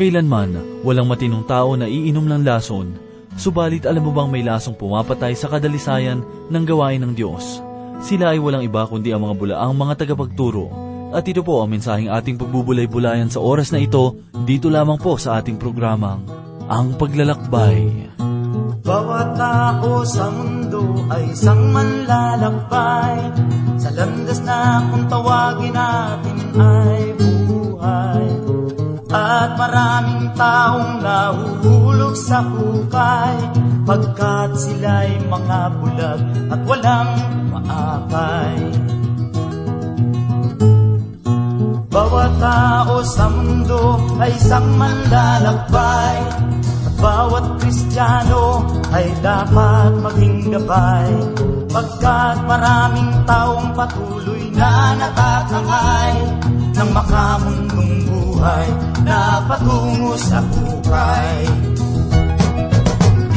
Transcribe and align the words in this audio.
Kailanman, 0.00 0.80
walang 0.80 1.04
matinong 1.04 1.44
tao 1.44 1.76
na 1.76 1.84
iinom 1.84 2.24
ng 2.24 2.40
lason, 2.40 2.96
subalit 3.36 3.84
alam 3.84 4.00
mo 4.00 4.16
bang 4.16 4.32
may 4.32 4.40
lasong 4.40 4.72
pumapatay 4.72 5.36
sa 5.36 5.52
kadalisayan 5.52 6.24
ng 6.48 6.64
gawain 6.64 7.04
ng 7.04 7.12
Diyos? 7.12 7.60
Sila 8.00 8.32
ay 8.32 8.40
walang 8.40 8.64
iba 8.64 8.88
kundi 8.88 9.12
ang 9.12 9.28
mga 9.28 9.36
bulaang 9.36 9.76
mga 9.76 10.00
tagapagturo. 10.00 10.72
At 11.12 11.28
ito 11.28 11.44
po 11.44 11.60
ang 11.60 11.76
mensaheng 11.76 12.08
ating 12.08 12.40
pagbubulay-bulayan 12.40 13.28
sa 13.28 13.44
oras 13.44 13.76
na 13.76 13.84
ito, 13.84 14.16
dito 14.48 14.72
lamang 14.72 14.96
po 14.96 15.20
sa 15.20 15.36
ating 15.36 15.60
programang, 15.60 16.24
Ang 16.64 16.96
Paglalakbay. 16.96 18.08
Bawat 18.80 19.36
tao 19.36 20.00
sa 20.08 20.32
mundo 20.32 20.80
ay 21.12 21.36
isang 21.36 21.68
manlalakbay 21.68 23.36
Sa 23.76 23.92
landas 23.92 24.40
na 24.40 24.80
kung 24.88 25.04
tawagin 25.12 25.76
natin 25.76 26.38
ay 26.56 27.12
buhay 27.20 27.39
At 29.10 29.58
maraming 29.58 30.30
taong 30.38 31.02
nahuhulog 31.02 32.14
sa 32.14 32.46
hukay 32.46 33.36
Pagkat 33.82 34.54
sila'y 34.54 35.26
mga 35.26 35.60
bulag 35.82 36.20
at 36.54 36.60
walang 36.62 37.12
maakay 37.50 38.54
Bawat 41.90 42.32
tao 42.38 43.02
sa 43.02 43.26
mundo 43.34 43.98
ay 44.22 44.30
isang 44.30 44.78
manlalakbay 44.78 46.18
bawat 47.00 47.56
Kristiyano 47.64 48.60
ay 48.92 49.08
dapat 49.24 49.88
maging 50.04 50.52
gabay. 50.52 51.08
Pagkat 51.72 52.44
maraming 52.44 53.24
taong 53.24 53.72
patuloy 53.72 54.52
na 54.52 54.92
natatangay 55.00 56.12
Ng 56.76 56.90
makamundong 56.92 57.94
buhay 58.04 58.29
na 59.04 59.44
patungo 59.44 60.16
sa 60.16 60.40
hukay 60.40 61.44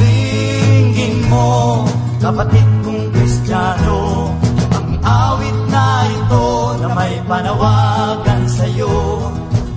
Dinggin 0.00 1.28
mo, 1.28 1.84
kapatid 2.24 2.68
kong 2.82 3.12
Kristiyano 3.12 4.32
Ang 4.72 4.90
awit 5.04 5.58
na 5.68 5.86
ito 6.08 6.46
na 6.80 6.88
may 6.96 7.14
panawagan 7.28 8.42
sa'yo. 8.48 9.28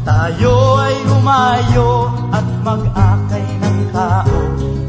Tayo 0.07 0.55
ay 0.79 0.95
umayo 1.11 2.07
at 2.31 2.47
mag-akay 2.63 3.47
tao 3.97 4.39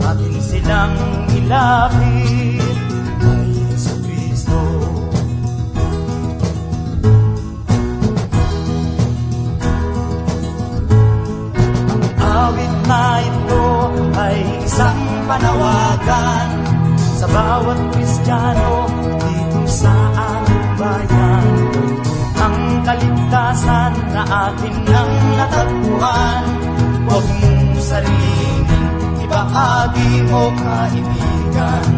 atin 0.04 0.34
silang 0.40 0.96
ilapit 1.32 2.67
na 12.88 13.20
ito 13.20 13.64
ay 14.16 14.40
isang 14.64 15.02
panawagan 15.28 16.48
sa 16.96 17.26
bawat 17.28 17.78
Kristiyano 17.92 18.88
dito 19.20 19.60
sa 19.68 19.92
ating 20.16 20.68
bayan. 20.80 21.46
Ang 22.38 22.56
kaligtasan 22.88 23.92
na 24.16 24.22
atin 24.24 24.76
nang 24.88 25.12
natagpuan, 25.36 26.44
huwag 27.04 27.26
mong 27.44 27.76
sarili 27.76 28.48
ibahagi 29.28 30.12
mo 30.32 30.42
kaibigan. 30.56 31.88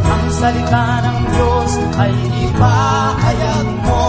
Ang 0.00 0.24
salita 0.32 0.86
ng 1.04 1.20
Diyos 1.28 1.72
ay 2.00 2.14
ipahayag 2.48 3.68
mo 3.84 4.04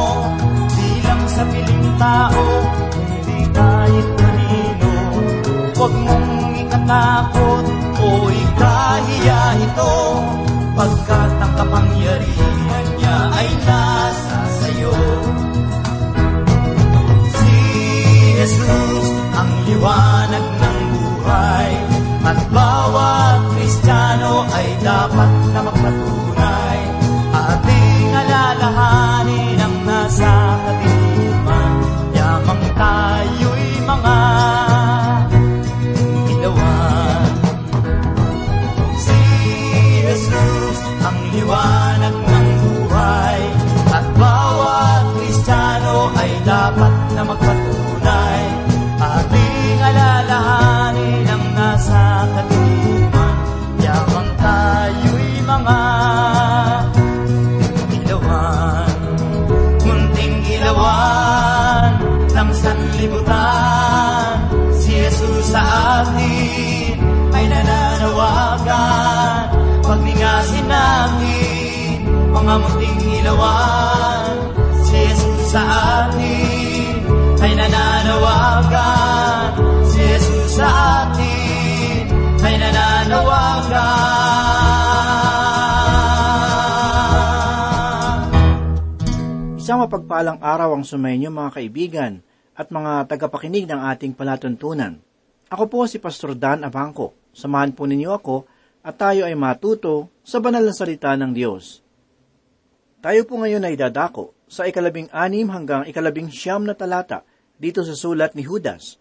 bilang 0.71 1.23
sa 1.27 1.43
piling 1.51 1.87
tao. 1.99 2.47
Huwag 5.83 5.99
mong 5.99 6.55
ikatakot 6.63 7.65
o 7.99 8.31
ikahiya 8.31 9.51
ito, 9.59 9.95
pagkat 10.79 11.31
ang 11.43 11.53
kapangyarihan 11.59 12.85
niya 12.95 13.17
ay 13.35 13.51
nasa 13.67 14.39
sayo. 14.63 14.95
Si 17.35 17.59
Jesus 18.15 19.11
ang 19.35 19.51
liwanag 19.67 20.45
ng 20.55 20.79
buhay 20.95 21.71
At 22.31 22.39
bawat 22.47 23.39
Kristiyano 23.51 24.47
ay 24.55 24.79
dapat 24.79 25.31
na 25.51 25.67
magpatunay 25.67 26.79
Ating 27.35 28.07
alalahanin 28.23 29.59
ang 29.59 29.75
nasa 29.83 30.31
kadiliman 30.63 30.92
mapagpalang 89.93 90.41
araw 90.41 90.73
ang 90.73 90.81
sumainyo 90.81 91.29
mga 91.29 91.53
kaibigan 91.53 92.17
at 92.57 92.73
mga 92.73 93.13
tagapakinig 93.13 93.69
ng 93.69 93.77
ating 93.93 94.17
palatuntunan. 94.17 94.97
Ako 95.53 95.69
po 95.69 95.85
si 95.85 96.01
Pastor 96.01 96.33
Dan 96.33 96.65
Abangco. 96.65 97.13
Samahan 97.29 97.77
po 97.77 97.85
ninyo 97.85 98.09
ako 98.09 98.41
at 98.81 98.97
tayo 98.97 99.29
ay 99.29 99.37
matuto 99.37 100.09
sa 100.25 100.41
banal 100.41 100.65
na 100.65 100.73
salita 100.73 101.13
ng 101.13 101.29
Diyos. 101.29 101.85
Tayo 103.05 103.21
po 103.29 103.37
ngayon 103.37 103.69
ay 103.69 103.77
dadako 103.77 104.33
sa 104.49 104.65
ikalabing 104.65 105.13
anim 105.13 105.45
hanggang 105.53 105.85
ikalabing 105.85 106.33
siyam 106.33 106.65
na 106.65 106.73
talata 106.73 107.21
dito 107.53 107.85
sa 107.85 107.93
sulat 107.93 108.33
ni 108.33 108.41
Judas. 108.41 108.97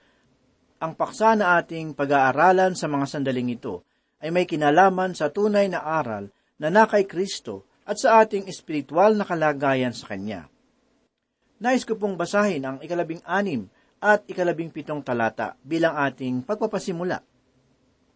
Ang 0.77 0.93
paksa 0.93 1.33
na 1.33 1.57
ating 1.57 1.97
pag-aaralan 1.97 2.77
sa 2.77 2.85
mga 2.85 3.09
sandaling 3.09 3.49
ito 3.49 3.81
ay 4.21 4.29
may 4.29 4.45
kinalaman 4.45 5.17
sa 5.17 5.33
tunay 5.33 5.73
na 5.73 5.81
aral 5.81 6.29
na 6.61 6.69
nakay 6.69 7.09
Kristo 7.09 7.65
at 7.89 7.97
sa 7.97 8.21
ating 8.21 8.45
espiritual 8.45 9.17
na 9.17 9.25
kalagayan 9.25 9.97
sa 9.97 10.13
Kanya. 10.13 10.52
Nais 11.63 11.87
ko 11.87 11.95
pong 11.95 12.19
basahin 12.19 12.67
ang 12.67 12.77
ikalabing 12.83 13.23
anim 13.23 13.71
at 14.03 14.27
ikalabing 14.27 14.75
pitong 14.75 14.99
talata 14.99 15.55
bilang 15.63 15.95
ating 15.95 16.43
pagpapasimula. 16.43 17.23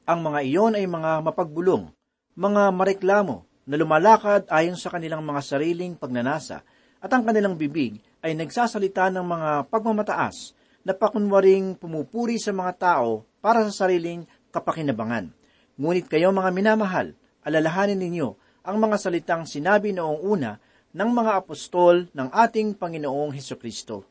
Ang 0.03 0.19
mga 0.19 0.41
iyon 0.43 0.75
ay 0.75 0.83
mga 0.91 1.23
mapagbulong, 1.23 1.87
mga 2.35 2.75
mareklamo 2.75 3.47
na 3.62 3.79
lumalakad 3.79 4.50
ayon 4.50 4.75
sa 4.75 4.91
kanilang 4.91 5.23
mga 5.23 5.38
sariling 5.47 5.94
pagnanasa 5.94 6.67
at 6.99 7.06
ang 7.15 7.23
kanilang 7.23 7.55
bibig 7.55 8.03
ay 8.19 8.35
nagsasalita 8.35 9.15
ng 9.15 9.23
mga 9.23 9.70
pagmamataas 9.70 10.50
na 10.82 10.91
pakunwaring 10.91 11.79
pumupuri 11.79 12.43
sa 12.43 12.50
mga 12.50 12.73
tao 12.75 13.23
para 13.38 13.62
sa 13.70 13.87
sariling 13.87 14.26
kapakinabangan. 14.50 15.31
Ngunit 15.79 16.11
kayo 16.11 16.35
mga 16.35 16.50
minamahal, 16.50 17.15
alalahanin 17.47 18.03
ninyo 18.03 18.35
ang 18.67 18.82
mga 18.82 18.99
salitang 18.99 19.47
sinabi 19.47 19.94
noong 19.94 20.19
una 20.19 20.59
ng 20.96 21.10
mga 21.12 21.44
apostol 21.44 22.08
ng 22.16 22.32
ating 22.32 22.72
Panginoong 22.72 23.37
Heso 23.37 23.60
Kristo. 23.60 24.08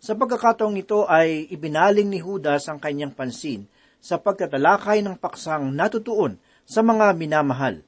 Sa 0.00 0.16
pagkakataong 0.16 0.80
ito 0.80 1.04
ay 1.04 1.52
ibinaling 1.52 2.08
ni 2.08 2.16
Judas 2.16 2.64
ang 2.72 2.80
kanyang 2.80 3.12
pansin 3.12 3.68
sa 4.00 4.16
pagtatalakay 4.16 5.04
ng 5.04 5.20
paksang 5.20 5.68
natutuon 5.68 6.40
sa 6.64 6.80
mga 6.80 7.12
minamahal. 7.12 7.84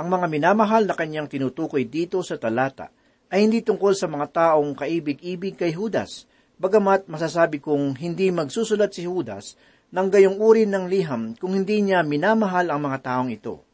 Ang 0.00 0.08
mga 0.08 0.26
minamahal 0.32 0.88
na 0.88 0.96
kanyang 0.96 1.28
tinutukoy 1.28 1.84
dito 1.84 2.24
sa 2.24 2.40
talata 2.40 2.88
ay 3.28 3.44
hindi 3.44 3.60
tungkol 3.60 3.92
sa 3.92 4.08
mga 4.08 4.26
taong 4.32 4.72
kaibig-ibig 4.72 5.52
kay 5.52 5.76
Judas, 5.76 6.24
bagamat 6.56 7.12
masasabi 7.12 7.60
kong 7.60 8.00
hindi 8.00 8.32
magsusulat 8.32 8.96
si 8.96 9.04
Judas 9.04 9.52
ng 9.92 10.08
gayong 10.08 10.40
uri 10.40 10.64
ng 10.64 10.88
liham 10.88 11.36
kung 11.36 11.52
hindi 11.52 11.84
niya 11.84 12.00
minamahal 12.00 12.72
ang 12.72 12.88
mga 12.88 12.98
taong 13.04 13.28
ito. 13.28 13.65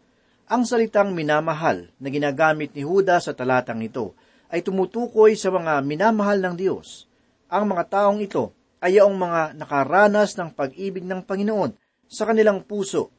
Ang 0.51 0.67
salitang 0.67 1.15
minamahal 1.15 1.95
na 2.03 2.09
ginagamit 2.11 2.75
ni 2.75 2.83
Judas 2.83 3.31
sa 3.31 3.33
talatang 3.37 3.79
ito 3.79 4.19
ay 4.51 4.61
tumutukoy 4.61 5.39
sa 5.39 5.55
mga 5.55 5.79
minamahal 5.87 6.43
ng 6.43 6.55
Diyos. 6.59 7.07
Ang 7.47 7.73
mga 7.73 7.85
taong 7.89 8.19
ito 8.19 8.51
ay 8.83 8.99
ang 8.99 9.15
mga 9.15 9.55
nakaranas 9.55 10.35
ng 10.35 10.51
pag-ibig 10.51 11.07
ng 11.07 11.23
Panginoon 11.23 11.79
sa 12.11 12.27
kanilang 12.27 12.67
puso. 12.67 13.15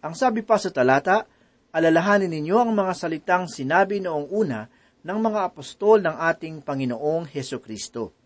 Ang 0.00 0.16
sabi 0.16 0.40
pa 0.40 0.56
sa 0.56 0.72
talata, 0.72 1.28
alalahanin 1.70 2.32
ninyo 2.32 2.56
ang 2.56 2.72
mga 2.72 2.92
salitang 2.96 3.44
sinabi 3.46 4.00
noong 4.00 4.26
una 4.32 4.66
ng 5.04 5.18
mga 5.20 5.52
apostol 5.52 6.00
ng 6.02 6.16
ating 6.16 6.64
Panginoong 6.64 7.28
Heso 7.28 7.60
Kristo. 7.60 8.16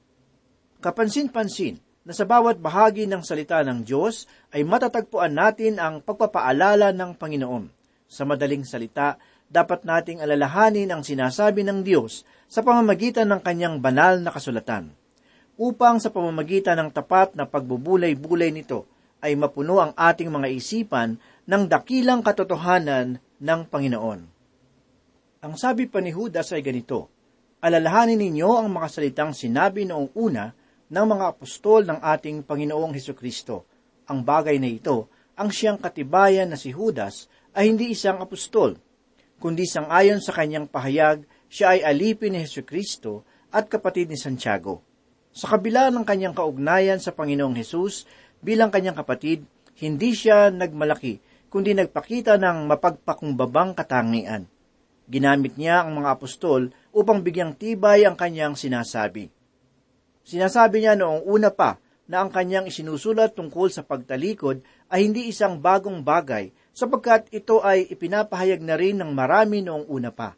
Kapansin-pansin 0.78 1.76
na 2.02 2.14
sa 2.14 2.24
bawat 2.24 2.58
bahagi 2.58 3.06
ng 3.06 3.22
salita 3.22 3.60
ng 3.62 3.82
Diyos 3.82 4.26
ay 4.54 4.64
matatagpuan 4.64 5.34
natin 5.36 5.76
ang 5.78 6.00
pagpapaalala 6.00 6.94
ng 6.94 7.10
Panginoon. 7.18 7.81
Sa 8.12 8.28
madaling 8.28 8.68
salita, 8.68 9.16
dapat 9.48 9.88
nating 9.88 10.20
alalahanin 10.20 10.92
ang 10.92 11.00
sinasabi 11.00 11.64
ng 11.64 11.80
Diyos 11.80 12.28
sa 12.44 12.60
pamamagitan 12.60 13.24
ng 13.32 13.40
kanyang 13.40 13.80
banal 13.80 14.20
na 14.20 14.28
kasulatan 14.28 14.92
upang 15.56 15.96
sa 15.96 16.12
pamamagitan 16.12 16.76
ng 16.76 16.90
tapat 16.92 17.32
na 17.32 17.48
pagbubulay-bulay 17.48 18.52
nito 18.52 18.84
ay 19.24 19.32
mapuno 19.32 19.80
ang 19.80 19.96
ating 19.96 20.28
mga 20.28 20.48
isipan 20.52 21.16
ng 21.48 21.62
dakilang 21.72 22.20
katotohanan 22.20 23.16
ng 23.40 23.60
Panginoon. 23.72 24.20
Ang 25.42 25.54
sabi 25.56 25.88
pa 25.88 26.04
ni 26.04 26.12
Judas 26.12 26.52
ay 26.52 26.60
ganito, 26.60 27.08
Alalahanin 27.62 28.18
ninyo 28.18 28.58
ang 28.58 28.68
mga 28.74 28.88
salitang 28.90 29.32
sinabi 29.32 29.86
noong 29.86 30.12
una 30.18 30.50
ng 30.90 31.06
mga 31.06 31.24
apostol 31.30 31.86
ng 31.86 32.02
ating 32.02 32.42
Panginoong 32.42 32.92
Heso 32.92 33.14
Kristo. 33.14 33.64
Ang 34.10 34.26
bagay 34.26 34.58
na 34.58 34.66
ito, 34.66 35.06
ang 35.38 35.48
siyang 35.48 35.78
katibayan 35.78 36.50
na 36.50 36.58
si 36.58 36.74
Judas 36.74 37.30
ay 37.52 37.68
hindi 37.68 37.92
isang 37.92 38.20
apostol, 38.20 38.80
kundi 39.36 39.68
sangayon 39.68 40.20
sa 40.24 40.32
kanyang 40.32 40.68
pahayag, 40.68 41.24
siya 41.52 41.76
ay 41.76 41.80
alipin 41.84 42.32
ni 42.32 42.40
Heso 42.40 42.64
Kristo 42.64 43.28
at 43.52 43.68
kapatid 43.68 44.08
ni 44.08 44.16
Santiago. 44.16 44.80
Sa 45.32 45.48
kabila 45.48 45.92
ng 45.92 46.04
kanyang 46.04 46.36
kaugnayan 46.36 47.00
sa 47.00 47.12
Panginoong 47.12 47.56
Hesus 47.56 48.08
bilang 48.40 48.72
kanyang 48.72 48.96
kapatid, 48.96 49.44
hindi 49.80 50.12
siya 50.16 50.48
nagmalaki, 50.48 51.20
kundi 51.52 51.76
nagpakita 51.76 52.40
ng 52.40 52.68
mapagpakumbabang 52.68 53.76
katangian. 53.76 54.48
Ginamit 55.08 55.60
niya 55.60 55.84
ang 55.84 56.00
mga 56.00 56.16
apostol 56.16 56.72
upang 56.92 57.20
bigyang 57.20 57.52
tibay 57.52 58.08
ang 58.08 58.16
kanyang 58.16 58.56
sinasabi. 58.56 59.28
Sinasabi 60.24 60.84
niya 60.84 60.96
noong 60.96 61.28
una 61.28 61.52
pa 61.52 61.76
na 62.08 62.24
ang 62.24 62.30
kanyang 62.32 62.68
isinusulat 62.68 63.36
tungkol 63.36 63.68
sa 63.68 63.84
pagtalikod 63.84 64.64
ay 64.88 65.08
hindi 65.08 65.28
isang 65.28 65.58
bagong 65.60 66.00
bagay 66.00 66.52
sapagkat 66.72 67.28
ito 67.32 67.60
ay 67.60 67.88
ipinapahayag 67.88 68.60
na 68.64 68.76
rin 68.76 69.00
ng 69.00 69.12
marami 69.12 69.64
noong 69.64 69.88
una 69.88 70.10
pa. 70.10 70.36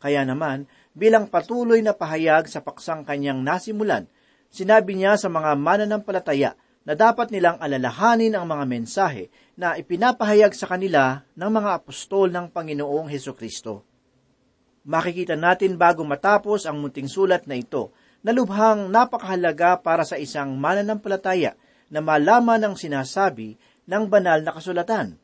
Kaya 0.00 0.24
naman, 0.24 0.68
bilang 0.92 1.28
patuloy 1.28 1.80
na 1.80 1.96
pahayag 1.96 2.48
sa 2.48 2.60
paksang 2.60 3.04
kanyang 3.08 3.40
nasimulan, 3.40 4.08
Sinabi 4.54 4.94
niya 4.94 5.18
sa 5.18 5.26
mga 5.26 5.58
mananampalataya 5.58 6.54
na 6.86 6.94
dapat 6.94 7.34
nilang 7.34 7.58
alalahanin 7.58 8.38
ang 8.38 8.46
mga 8.46 8.64
mensahe 8.70 9.26
na 9.58 9.74
ipinapahayag 9.74 10.54
sa 10.54 10.70
kanila 10.70 11.26
ng 11.34 11.50
mga 11.50 11.82
apostol 11.82 12.30
ng 12.30 12.54
Panginoong 12.54 13.10
Heso 13.10 13.34
Kristo. 13.34 13.82
Makikita 14.86 15.34
natin 15.34 15.74
bago 15.74 16.06
matapos 16.06 16.70
ang 16.70 16.78
munting 16.78 17.10
sulat 17.10 17.50
na 17.50 17.58
ito 17.58 17.90
na 18.22 18.30
lubhang 18.30 18.94
napakahalaga 18.94 19.82
para 19.82 20.06
sa 20.06 20.22
isang 20.22 20.54
mananampalataya 20.54 21.58
na 21.90 21.98
malaman 21.98 22.62
ang 22.62 22.74
sinasabi 22.78 23.58
ng 23.90 24.06
banal 24.06 24.38
na 24.46 24.54
kasulatan. 24.54 25.18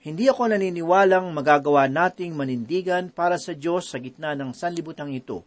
Hindi 0.00 0.32
ako 0.32 0.56
naniniwalang 0.56 1.28
magagawa 1.36 1.84
nating 1.84 2.32
manindigan 2.32 3.12
para 3.12 3.36
sa 3.36 3.52
Diyos 3.52 3.92
sa 3.92 4.00
gitna 4.00 4.32
ng 4.32 4.56
sanlibutang 4.56 5.12
ito 5.12 5.44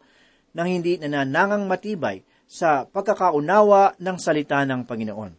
nang 0.54 0.70
hindi 0.70 1.02
nananangang 1.02 1.66
matibay 1.66 2.22
sa 2.46 2.86
pagkakaunawa 2.86 3.98
ng 3.98 4.18
salita 4.22 4.62
ng 4.62 4.86
Panginoon. 4.86 5.34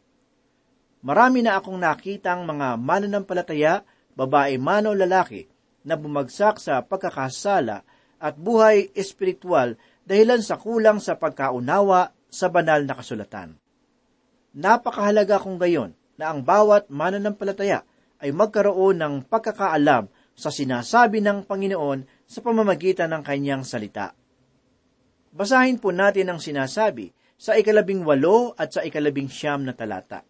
Marami 1.06 1.46
na 1.46 1.62
akong 1.62 1.78
nakitang 1.78 2.42
mga 2.42 2.74
mananampalataya, 2.74 3.86
babae 4.18 4.58
man 4.58 4.90
o 4.90 4.98
lalaki, 4.98 5.46
na 5.86 5.94
bumagsak 5.94 6.58
sa 6.58 6.82
pagkakasala 6.82 7.86
at 8.18 8.34
buhay 8.34 8.90
espiritual 8.98 9.78
dahilan 10.02 10.42
sa 10.42 10.58
kulang 10.58 10.98
sa 10.98 11.14
pagkaunawa 11.14 12.10
sa 12.26 12.50
banal 12.50 12.82
na 12.82 12.98
kasulatan. 12.98 13.54
Napakahalaga 14.58 15.38
kong 15.38 15.62
gayon 15.62 15.94
na 16.18 16.34
ang 16.34 16.42
bawat 16.42 16.90
mananampalataya 16.90 17.86
ay 18.24 18.32
magkaroon 18.32 19.04
ng 19.04 19.14
pagkakaalam 19.28 20.08
sa 20.32 20.48
sinasabi 20.48 21.20
ng 21.20 21.44
Panginoon 21.44 22.24
sa 22.24 22.40
pamamagitan 22.40 23.12
ng 23.12 23.20
kanyang 23.20 23.68
salita. 23.68 24.16
Basahin 25.28 25.76
po 25.76 25.92
natin 25.92 26.32
ang 26.32 26.40
sinasabi 26.40 27.12
sa 27.36 27.52
ikalabing 27.52 28.00
walo 28.00 28.56
at 28.56 28.72
sa 28.72 28.80
ikalabing 28.80 29.28
siyam 29.28 29.60
na 29.60 29.76
talata. 29.76 30.24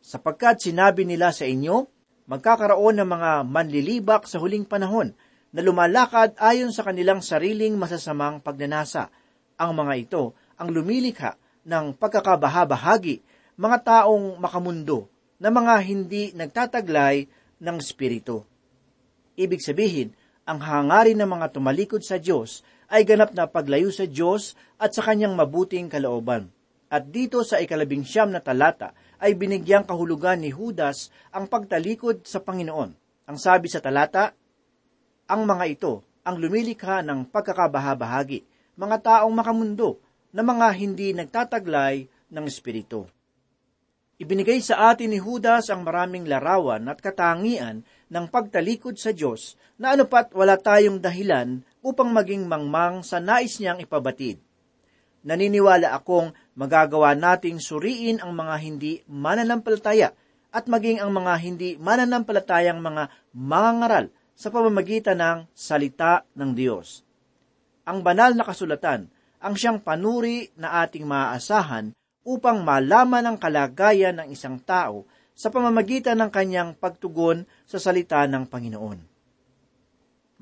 Sapagkat 0.00 0.64
sinabi 0.64 1.04
nila 1.04 1.36
sa 1.36 1.44
inyo, 1.44 1.84
magkakaroon 2.32 3.04
ng 3.04 3.08
mga 3.12 3.30
manlilibak 3.44 4.24
sa 4.24 4.40
huling 4.40 4.64
panahon 4.64 5.12
na 5.52 5.60
lumalakad 5.60 6.32
ayon 6.40 6.72
sa 6.72 6.80
kanilang 6.80 7.20
sariling 7.20 7.76
masasamang 7.76 8.40
pagnanasa. 8.40 9.12
Ang 9.60 9.84
mga 9.84 9.94
ito 10.00 10.22
ang 10.56 10.72
lumilikha 10.72 11.36
ng 11.68 11.92
pagkakabahabahagi, 12.00 13.20
mga 13.60 13.78
taong 13.84 14.40
makamundo 14.40 15.11
na 15.42 15.50
mga 15.50 15.74
hindi 15.82 16.30
nagtataglay 16.38 17.26
ng 17.58 17.76
Espiritu. 17.82 18.46
Ibig 19.34 19.58
sabihin, 19.58 20.14
ang 20.46 20.62
hangarin 20.62 21.18
ng 21.18 21.26
mga 21.26 21.50
tumalikod 21.50 22.06
sa 22.06 22.22
Diyos 22.22 22.62
ay 22.86 23.02
ganap 23.02 23.34
na 23.34 23.50
paglayo 23.50 23.90
sa 23.90 24.06
Diyos 24.06 24.54
at 24.78 24.94
sa 24.94 25.02
kanyang 25.02 25.34
mabuting 25.34 25.90
kalooban. 25.90 26.46
At 26.86 27.10
dito 27.10 27.42
sa 27.42 27.58
ikalabing 27.58 28.06
siyam 28.06 28.30
na 28.30 28.38
talata 28.38 28.94
ay 29.18 29.34
binigyang 29.34 29.82
kahulugan 29.82 30.38
ni 30.38 30.54
Judas 30.54 31.10
ang 31.34 31.50
pagtalikod 31.50 32.22
sa 32.22 32.38
Panginoon. 32.38 32.90
Ang 33.26 33.38
sabi 33.40 33.66
sa 33.66 33.82
talata, 33.82 34.30
ang 35.26 35.42
mga 35.42 35.64
ito 35.66 36.06
ang 36.22 36.38
lumilikha 36.38 37.02
ng 37.02 37.26
pagkakabahabahagi, 37.34 38.46
mga 38.78 38.96
taong 39.02 39.34
makamundo 39.34 39.98
na 40.30 40.46
mga 40.46 40.66
hindi 40.78 41.10
nagtataglay 41.10 42.06
ng 42.30 42.44
Espiritu. 42.46 43.10
Ibinigay 44.20 44.60
sa 44.60 44.92
atin 44.92 45.12
ni 45.12 45.18
Judas 45.18 45.72
ang 45.72 45.88
maraming 45.88 46.28
larawan 46.28 46.84
at 46.90 47.00
katangian 47.00 47.86
ng 48.12 48.24
pagtalikod 48.28 49.00
sa 49.00 49.10
Diyos 49.16 49.56
na 49.80 49.96
anupat 49.96 50.36
wala 50.36 50.60
tayong 50.60 51.00
dahilan 51.00 51.64
upang 51.80 52.12
maging 52.12 52.44
mangmang 52.44 53.00
sa 53.00 53.18
nais 53.18 53.56
niyang 53.56 53.80
ipabatid. 53.80 54.36
Naniniwala 55.24 55.96
akong 55.96 56.34
magagawa 56.58 57.16
nating 57.16 57.62
suriin 57.62 58.20
ang 58.20 58.36
mga 58.36 58.54
hindi 58.60 58.92
mananampalataya 59.08 60.12
at 60.52 60.64
maging 60.68 61.00
ang 61.00 61.10
mga 61.16 61.34
hindi 61.40 61.70
mananampalatayang 61.80 62.78
mga 62.78 63.08
mangangaral 63.32 64.12
sa 64.36 64.52
pamamagitan 64.52 65.16
ng 65.16 65.38
salita 65.56 66.28
ng 66.36 66.50
Diyos. 66.52 67.06
Ang 67.88 68.04
banal 68.04 68.36
na 68.36 68.44
kasulatan 68.44 69.08
ang 69.42 69.54
siyang 69.58 69.82
panuri 69.82 70.52
na 70.54 70.84
ating 70.86 71.02
maaasahan 71.02 71.90
upang 72.22 72.62
malaman 72.62 73.26
ang 73.26 73.36
kalagayan 73.38 74.22
ng 74.22 74.28
isang 74.30 74.58
tao 74.62 75.06
sa 75.32 75.50
pamamagitan 75.50 76.18
ng 76.22 76.30
kanyang 76.30 76.70
pagtugon 76.76 77.48
sa 77.66 77.82
salita 77.82 78.22
ng 78.28 78.46
Panginoon. 78.46 78.98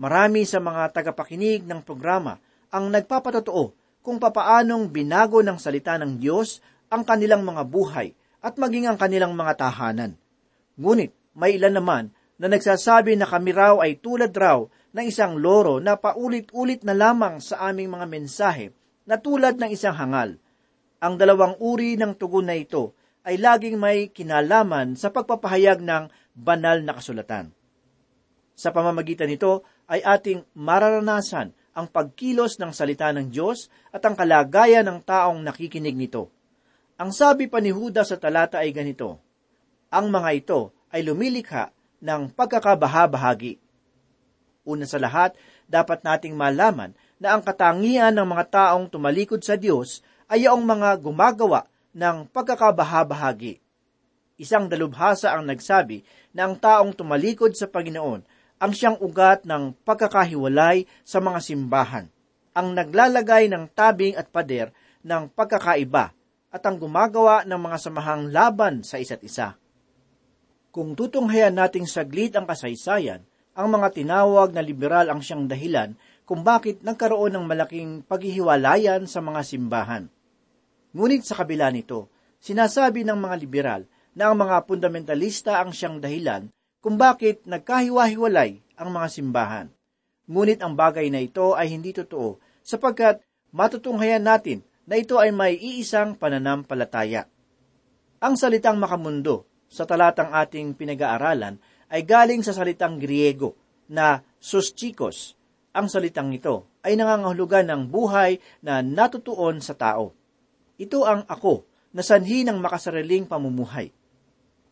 Marami 0.00 0.49
sa 0.49 0.60
mga 0.60 0.96
tagapakinig 0.96 1.64
ng 1.64 1.84
programa 1.84 2.40
ang 2.72 2.88
nagpapatotoo 2.88 3.76
kung 4.00 4.16
papaanong 4.16 4.88
binago 4.88 5.44
ng 5.44 5.60
salita 5.60 6.00
ng 6.00 6.16
Diyos 6.16 6.64
ang 6.88 7.04
kanilang 7.04 7.44
mga 7.44 7.62
buhay 7.68 8.16
at 8.40 8.56
maging 8.56 8.88
ang 8.88 8.96
kanilang 8.96 9.37
mga 9.37 9.60
tahanan. 9.60 10.16
Ngunit 10.80 11.12
may 11.37 11.60
ilan 11.60 11.76
naman 11.76 12.04
na 12.40 12.49
nagsasabi 12.49 13.20
na 13.20 13.28
kami 13.28 13.52
raw 13.52 13.84
ay 13.84 14.00
tulad 14.00 14.32
raw 14.32 14.64
ng 14.96 15.04
isang 15.04 15.37
loro 15.37 15.78
na 15.78 16.00
paulit-ulit 16.00 16.80
na 16.82 16.96
lamang 16.96 17.38
sa 17.38 17.68
aming 17.68 17.92
mga 17.92 18.06
mensahe 18.08 18.72
na 19.04 19.20
tulad 19.20 19.60
ng 19.60 19.70
isang 19.70 19.92
hangal. 19.92 20.40
Ang 21.00 21.16
dalawang 21.16 21.57
uri 21.57 21.97
ng 21.97 22.12
tugon 22.21 22.52
na 22.52 22.57
ito 22.57 22.92
ay 23.25 23.40
laging 23.40 23.80
may 23.80 24.12
kinalaman 24.12 24.97
sa 24.97 25.09
pagpapahayag 25.09 25.80
ng 25.80 26.12
banal 26.37 26.85
na 26.85 26.92
kasulatan. 26.92 27.52
Sa 28.52 28.69
pamamagitan 28.69 29.33
nito 29.33 29.64
ay 29.88 30.04
ating 30.04 30.45
mararanasan 30.52 31.57
ang 31.73 31.87
pagkilos 31.88 32.61
ng 32.61 32.76
salita 32.76 33.09
ng 33.16 33.33
Diyos 33.33 33.73
at 33.88 34.04
ang 34.04 34.12
kalagayan 34.12 34.85
ng 34.85 35.00
taong 35.00 35.40
nakikinig 35.40 35.97
nito. 35.97 36.28
Ang 37.00 37.16
sabi 37.16 37.49
pa 37.49 37.64
ni 37.64 37.73
Huda 37.73 38.04
sa 38.04 38.21
talata 38.21 38.61
ay 38.61 38.76
ganito, 38.76 39.16
Ang 39.88 40.12
mga 40.12 40.30
ito 40.37 40.61
ay 40.92 41.00
lumilikha 41.00 41.73
ng 42.04 42.37
pagkakabahabahagi. 42.37 43.57
Una 44.69 44.85
sa 44.85 45.00
lahat, 45.00 45.33
dapat 45.64 46.04
nating 46.04 46.37
malaman 46.37 46.92
na 47.16 47.33
ang 47.33 47.40
katangian 47.40 48.12
ng 48.12 48.28
mga 48.28 48.45
taong 48.52 48.92
tumalikod 48.92 49.40
sa 49.40 49.57
Diyos 49.57 50.04
ay 50.30 50.46
ang 50.46 50.62
mga 50.62 50.94
gumagawa 51.02 51.66
ng 51.90 52.30
pagkakabahabahagi. 52.30 53.58
Isang 54.38 54.70
dalubhasa 54.70 55.34
ang 55.34 55.44
nagsabi 55.44 56.06
na 56.30 56.46
ang 56.46 56.54
taong 56.54 56.94
tumalikod 56.94 57.52
sa 57.58 57.66
Panginoon 57.66 58.22
ang 58.60 58.72
siyang 58.72 58.96
ugat 59.02 59.42
ng 59.42 59.75
pagkakahiwalay 59.82 60.87
sa 61.02 61.18
mga 61.18 61.40
simbahan, 61.42 62.06
ang 62.54 62.76
naglalagay 62.76 63.50
ng 63.50 63.72
tabing 63.75 64.14
at 64.14 64.30
pader 64.30 64.70
ng 65.02 65.32
pagkakaiba 65.32 66.12
at 66.52 66.62
ang 66.62 66.76
gumagawa 66.76 67.42
ng 67.49 67.56
mga 67.56 67.78
samahang 67.80 68.28
laban 68.30 68.84
sa 68.87 69.00
isa't 69.00 69.25
isa. 69.25 69.56
Kung 70.70 70.94
tutunghayan 70.94 71.56
nating 71.58 71.88
saglit 71.88 72.37
ang 72.38 72.46
kasaysayan, 72.46 73.26
ang 73.56 73.66
mga 73.66 73.96
tinawag 73.96 74.54
na 74.54 74.62
liberal 74.62 75.10
ang 75.10 75.18
siyang 75.18 75.50
dahilan 75.50 75.99
kung 76.22 76.46
bakit 76.46 76.84
nagkaroon 76.87 77.34
ng 77.34 77.44
malaking 77.49 78.06
paghihiwalayan 78.06 79.10
sa 79.10 79.18
mga 79.18 79.42
simbahan. 79.42 80.06
Ngunit 80.90 81.23
sa 81.23 81.38
kabila 81.38 81.70
nito, 81.70 82.11
sinasabi 82.42 83.06
ng 83.06 83.18
mga 83.18 83.37
liberal 83.38 83.82
na 84.14 84.30
ang 84.30 84.37
mga 84.42 84.66
fundamentalista 84.66 85.62
ang 85.62 85.70
siyang 85.70 86.02
dahilan 86.02 86.50
kung 86.82 86.99
bakit 86.99 87.47
nagkahiwa-hiwalay 87.47 88.59
ang 88.75 88.88
mga 88.90 89.09
simbahan. 89.12 89.66
Ngunit 90.26 90.59
ang 90.62 90.75
bagay 90.75 91.06
na 91.12 91.23
ito 91.23 91.54
ay 91.54 91.70
hindi 91.70 91.94
totoo 91.94 92.38
sapagkat 92.66 93.23
matutunghayan 93.54 94.23
natin 94.23 94.66
na 94.87 94.99
ito 94.99 95.18
ay 95.23 95.30
may 95.30 95.54
iisang 95.54 96.18
pananampalataya. 96.18 97.26
Ang 98.20 98.35
salitang 98.35 98.76
makamundo 98.76 99.47
sa 99.70 99.87
talatang 99.87 100.35
ating 100.35 100.75
pinag-aaralan 100.75 101.56
ay 101.90 102.02
galing 102.02 102.42
sa 102.42 102.50
salitang 102.50 102.99
Griego 102.99 103.54
na 103.87 104.23
suschikos. 104.42 105.38
Ang 105.70 105.87
salitang 105.87 106.35
ito 106.35 106.66
ay 106.82 106.99
nangangahulugan 106.99 107.70
ng 107.70 107.82
buhay 107.87 108.42
na 108.62 108.82
natutuon 108.82 109.62
sa 109.62 109.78
tao. 109.78 110.19
Ito 110.80 111.04
ang 111.04 111.28
ako 111.28 111.68
na 111.92 112.00
sanhi 112.00 112.40
ng 112.40 112.56
makasariling 112.56 113.28
pamumuhay. 113.28 113.92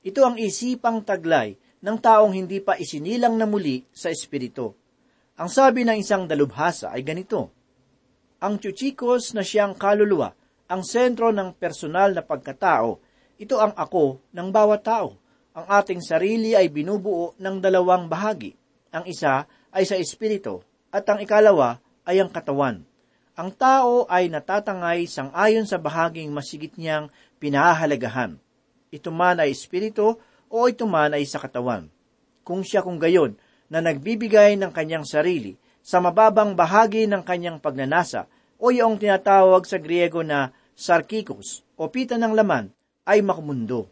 Ito 0.00 0.24
ang 0.24 0.40
isipang 0.40 1.04
taglay 1.04 1.60
ng 1.84 1.96
taong 2.00 2.32
hindi 2.32 2.64
pa 2.64 2.80
isinilang 2.80 3.36
na 3.36 3.44
muli 3.44 3.84
sa 3.92 4.08
Espiritu. 4.08 4.72
Ang 5.36 5.52
sabi 5.52 5.84
ng 5.84 6.00
isang 6.00 6.24
dalubhasa 6.24 6.96
ay 6.96 7.04
ganito, 7.04 7.52
Ang 8.40 8.56
chuchikos 8.56 9.36
na 9.36 9.44
siyang 9.44 9.76
kaluluwa, 9.76 10.32
ang 10.72 10.80
sentro 10.80 11.28
ng 11.28 11.52
personal 11.60 12.16
na 12.16 12.24
pagkatao, 12.24 12.96
ito 13.36 13.60
ang 13.60 13.76
ako 13.76 14.32
ng 14.32 14.48
bawat 14.48 14.82
tao. 14.82 15.12
Ang 15.52 15.66
ating 15.68 16.00
sarili 16.00 16.56
ay 16.56 16.72
binubuo 16.72 17.36
ng 17.36 17.56
dalawang 17.60 18.08
bahagi. 18.08 18.56
Ang 18.96 19.04
isa 19.06 19.44
ay 19.70 19.84
sa 19.84 19.94
espiritu 20.00 20.64
at 20.88 21.04
ang 21.04 21.20
ikalawa 21.20 21.78
ay 22.08 22.18
ang 22.18 22.32
katawan. 22.32 22.80
Ang 23.38 23.54
tao 23.54 24.02
ay 24.10 24.26
natatangay 24.26 25.06
sang-ayon 25.06 25.62
sa 25.62 25.78
bahaging 25.78 26.34
masigit 26.34 26.74
niyang 26.74 27.06
pinahahalagahan. 27.38 28.34
Ito 28.90 29.14
man 29.14 29.38
ay 29.38 29.54
espiritu 29.54 30.18
o 30.50 30.58
ito 30.66 30.90
man 30.90 31.14
ay 31.14 31.22
sa 31.22 31.38
katawan. 31.38 31.86
Kung 32.42 32.66
siya 32.66 32.82
kung 32.82 32.98
gayon 32.98 33.38
na 33.70 33.78
nagbibigay 33.78 34.58
ng 34.58 34.74
kanyang 34.74 35.06
sarili 35.06 35.54
sa 35.78 36.02
mababang 36.02 36.58
bahagi 36.58 37.06
ng 37.06 37.22
kanyang 37.22 37.62
pagnanasa 37.62 38.26
o 38.58 38.74
yung 38.74 38.98
tinatawag 38.98 39.62
sa 39.70 39.78
Griego 39.78 40.26
na 40.26 40.50
sarkikos 40.74 41.62
o 41.78 41.86
pita 41.94 42.18
ng 42.18 42.34
laman 42.34 42.74
ay 43.06 43.22
makumundo. 43.22 43.86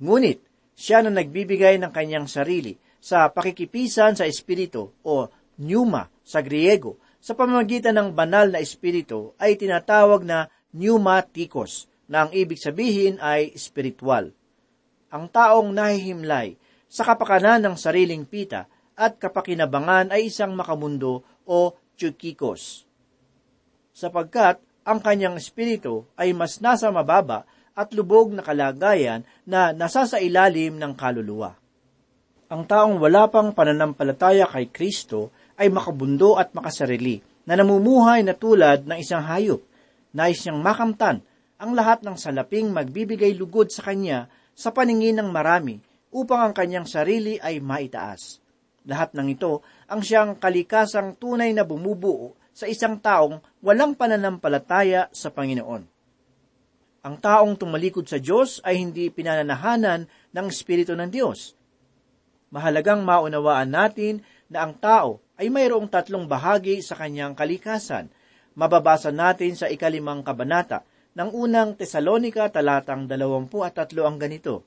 Ngunit, 0.00 0.40
siya 0.72 1.04
na 1.04 1.12
nagbibigay 1.12 1.76
ng 1.76 1.92
kanyang 1.92 2.24
sarili 2.24 2.80
sa 2.96 3.28
pakikipisan 3.28 4.16
sa 4.16 4.24
espiritu 4.24 4.96
o 5.04 5.28
pneuma 5.60 6.08
sa 6.24 6.40
Griego 6.40 6.96
sa 7.18 7.34
pamamagitan 7.34 7.94
ng 7.98 8.08
banal 8.14 8.50
na 8.50 8.62
espiritu 8.62 9.34
ay 9.36 9.58
tinatawag 9.58 10.22
na 10.22 10.50
pneumatikos 10.70 11.90
na 12.08 12.24
ang 12.26 12.30
ibig 12.32 12.56
sabihin 12.56 13.20
ay 13.20 13.52
spiritual. 13.58 14.32
Ang 15.12 15.28
taong 15.28 15.74
nahihimlay 15.74 16.56
sa 16.88 17.04
kapakanan 17.04 17.60
ng 17.68 17.76
sariling 17.76 18.24
pita 18.24 18.64
at 18.96 19.20
kapakinabangan 19.20 20.10
ay 20.10 20.32
isang 20.32 20.56
makamundo 20.56 21.22
o 21.44 21.76
chukikos. 21.94 22.88
Sapagkat 23.92 24.62
ang 24.88 24.98
kanyang 25.04 25.36
espiritu 25.36 26.08
ay 26.16 26.32
mas 26.32 26.62
nasa 26.64 26.88
mababa 26.88 27.44
at 27.78 27.94
lubog 27.94 28.34
na 28.34 28.42
kalagayan 28.42 29.22
na 29.46 29.70
nasa 29.70 30.08
sa 30.08 30.18
ilalim 30.18 30.80
ng 30.80 30.92
kaluluwa. 30.98 31.54
Ang 32.48 32.64
taong 32.64 32.96
wala 32.96 33.28
pang 33.28 33.52
pananampalataya 33.52 34.48
kay 34.48 34.72
Kristo 34.72 35.30
ay 35.58 35.68
makabundo 35.68 36.38
at 36.38 36.54
makasarili 36.54 37.20
na 37.44 37.58
namumuhay 37.58 38.22
na 38.22 38.32
tulad 38.32 38.86
ng 38.86 38.98
isang 39.02 39.26
hayop. 39.26 39.60
Nais 40.14 40.40
niyang 40.46 40.62
makamtan 40.62 41.20
ang 41.58 41.74
lahat 41.74 42.06
ng 42.06 42.14
salaping 42.14 42.70
magbibigay 42.70 43.34
lugod 43.34 43.68
sa 43.74 43.90
kanya 43.90 44.30
sa 44.54 44.70
paningin 44.70 45.18
ng 45.18 45.28
marami 45.28 45.82
upang 46.14 46.48
ang 46.48 46.52
kanyang 46.54 46.86
sarili 46.86 47.36
ay 47.42 47.58
maitaas. 47.58 48.38
Lahat 48.88 49.12
ng 49.12 49.28
ito 49.28 49.60
ang 49.90 50.00
siyang 50.00 50.38
kalikasang 50.38 51.18
tunay 51.18 51.52
na 51.52 51.66
bumubuo 51.66 52.38
sa 52.54 52.64
isang 52.64 52.96
taong 52.98 53.42
walang 53.60 53.98
pananampalataya 53.98 55.12
sa 55.12 55.28
Panginoon. 55.28 55.82
Ang 57.06 57.16
taong 57.22 57.54
tumalikod 57.54 58.10
sa 58.10 58.18
Diyos 58.18 58.58
ay 58.66 58.82
hindi 58.82 59.08
pinananahanan 59.08 60.10
ng 60.34 60.46
Espiritu 60.50 60.98
ng 60.98 61.06
Diyos. 61.06 61.54
Mahalagang 62.50 63.04
maunawaan 63.04 63.70
natin 63.70 64.24
na 64.48 64.66
ang 64.66 64.74
tao 64.74 65.22
ay 65.38 65.48
mayroong 65.48 65.86
tatlong 65.86 66.26
bahagi 66.26 66.82
sa 66.82 66.98
kanyang 66.98 67.38
kalikasan. 67.38 68.10
Mababasa 68.58 69.14
natin 69.14 69.54
sa 69.54 69.70
ikalimang 69.70 70.26
kabanata 70.26 70.82
ng 71.14 71.30
unang 71.30 71.78
Tesalonika 71.78 72.50
talatang 72.50 73.06
dalawampu 73.06 73.62
at 73.62 73.78
tatlo 73.78 74.02
ang 74.02 74.18
ganito. 74.18 74.66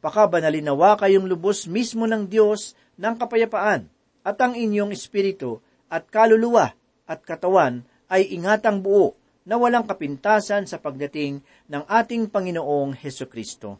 Pakabanalinawa 0.00 0.96
kayong 0.96 1.28
lubos 1.28 1.68
mismo 1.68 2.08
ng 2.08 2.24
Diyos 2.24 2.72
ng 2.96 3.14
kapayapaan 3.20 3.88
at 4.24 4.36
ang 4.40 4.56
inyong 4.56 4.96
espiritu 4.96 5.60
at 5.92 6.08
kaluluwa 6.08 6.72
at 7.04 7.20
katawan 7.22 7.84
ay 8.08 8.32
ingatang 8.32 8.80
buo 8.80 9.14
na 9.46 9.54
walang 9.54 9.86
kapintasan 9.86 10.66
sa 10.66 10.80
pagdating 10.82 11.38
ng 11.70 11.82
ating 11.86 12.26
Panginoong 12.26 12.98
Heso 12.98 13.30
Kristo. 13.30 13.78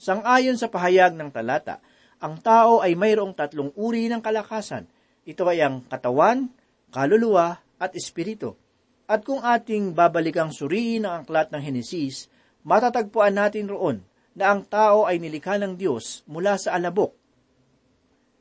Sangayon 0.00 0.56
sa 0.56 0.68
pahayag 0.68 1.12
ng 1.12 1.28
talata, 1.28 1.80
ang 2.26 2.42
tao 2.42 2.82
ay 2.82 2.98
mayroong 2.98 3.38
tatlong 3.38 3.70
uri 3.78 4.10
ng 4.10 4.18
kalakasan. 4.18 4.90
Ito 5.22 5.46
ay 5.46 5.62
ang 5.62 5.86
katawan, 5.86 6.50
kaluluwa, 6.90 7.62
at 7.78 7.94
espiritu. 7.94 8.58
At 9.06 9.22
kung 9.22 9.46
ating 9.46 9.94
babalikang 9.94 10.50
suriin 10.50 11.06
ang 11.06 11.22
aklat 11.22 11.54
ng 11.54 11.62
Henesis, 11.62 12.26
matatagpuan 12.66 13.38
natin 13.38 13.70
roon 13.70 14.02
na 14.34 14.50
ang 14.50 14.66
tao 14.66 15.06
ay 15.06 15.22
nilikha 15.22 15.54
ng 15.62 15.78
Diyos 15.78 16.26
mula 16.26 16.58
sa 16.58 16.74
alabok. 16.74 17.14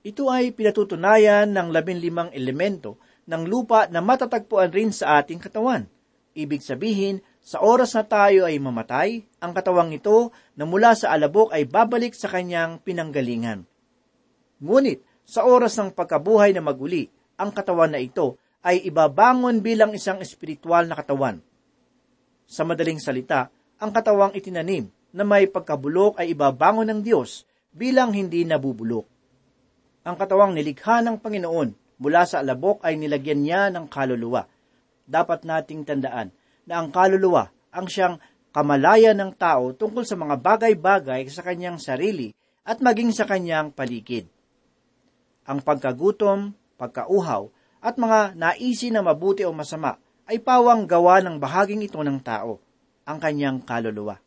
Ito 0.01 0.34
ay 0.34 0.50
pinatutunayan 0.58 1.54
ng 1.54 1.70
labinlimang 1.70 2.34
elemento 2.34 2.98
ng 3.30 3.46
lupa 3.46 3.86
na 3.94 4.01
matatagpuan 4.01 4.74
rin 4.74 4.89
sa 4.89 5.22
ating 5.22 5.38
katawan. 5.38 5.86
Ibig 6.34 6.65
sabihin, 6.65 7.22
sa 7.46 7.62
oras 7.62 7.94
na 7.94 8.01
tayo 8.01 8.50
ay 8.50 8.58
mamatay, 8.58 9.22
ang 9.38 9.54
katawang 9.54 9.94
ito 9.94 10.34
na 10.58 10.65
mula 10.65 10.98
sa 10.98 11.13
alabok 11.13 11.54
ay 11.54 11.70
babalik 11.70 12.18
sa 12.18 12.34
kanyang 12.34 12.82
pinanggalingan. 12.82 13.70
Ngunit, 14.62 15.03
sa 15.25 15.43
oras 15.43 15.74
ng 15.75 15.91
pagkabuhay 15.91 16.53
na 16.53 16.62
maguli, 16.62 17.09
ang 17.35 17.50
katawan 17.50 17.91
na 17.91 18.00
ito 18.00 18.38
ay 18.62 18.85
ibabangon 18.85 19.62
bilang 19.62 19.91
isang 19.93 20.21
espiritual 20.21 20.85
na 20.85 20.95
katawan. 20.97 21.41
Sa 22.45 22.62
madaling 22.62 23.01
salita, 23.01 23.50
ang 23.81 23.91
katawang 23.91 24.38
itinanim 24.38 24.88
na 25.12 25.25
may 25.25 25.50
pagkabulok 25.50 26.21
ay 26.21 26.38
ibabangon 26.38 26.88
ng 26.88 27.01
Diyos 27.01 27.43
bilang 27.74 28.13
hindi 28.13 28.45
nabubulok. 28.45 29.05
Ang 30.05 30.15
katawang 30.15 30.53
nilikha 30.53 31.01
ng 31.01 31.17
Panginoon 31.17 31.97
mula 31.97 32.24
sa 32.29 32.45
alabok 32.45 32.85
ay 32.85 33.00
nilagyan 33.00 33.41
niya 33.41 33.62
ng 33.74 33.89
kaluluwa 33.89 34.45
dapat 35.05 35.45
nating 35.45 35.85
tandaan 35.85 36.33
na 36.65 36.81
ang 36.81 36.89
kaluluwa 36.89 37.50
ang 37.69 37.85
siyang 37.85 38.17
kamalayan 38.50 39.17
ng 39.17 39.31
tao 39.38 39.74
tungkol 39.74 40.03
sa 40.03 40.17
mga 40.17 40.35
bagay-bagay 40.41 41.27
sa 41.29 41.45
kanyang 41.45 41.77
sarili 41.77 42.33
at 42.65 42.81
maging 42.81 43.13
sa 43.13 43.29
kanyang 43.29 43.69
paligid. 43.69 44.25
Ang 45.46 45.62
pagkagutom, 45.62 46.58
pagkauhaw, 46.82 47.50
at 47.86 47.96
mga 48.02 48.34
naisin 48.34 48.98
na 48.98 49.06
mabuti 49.06 49.46
o 49.46 49.54
masama 49.54 50.02
ay 50.25 50.42
pawang 50.42 50.90
gawa 50.90 51.22
ng 51.22 51.38
bahaging 51.38 51.86
ito 51.86 52.02
ng 52.02 52.18
tao, 52.18 52.58
ang 53.06 53.22
kanyang 53.22 53.62
kaluluwa. 53.62 54.18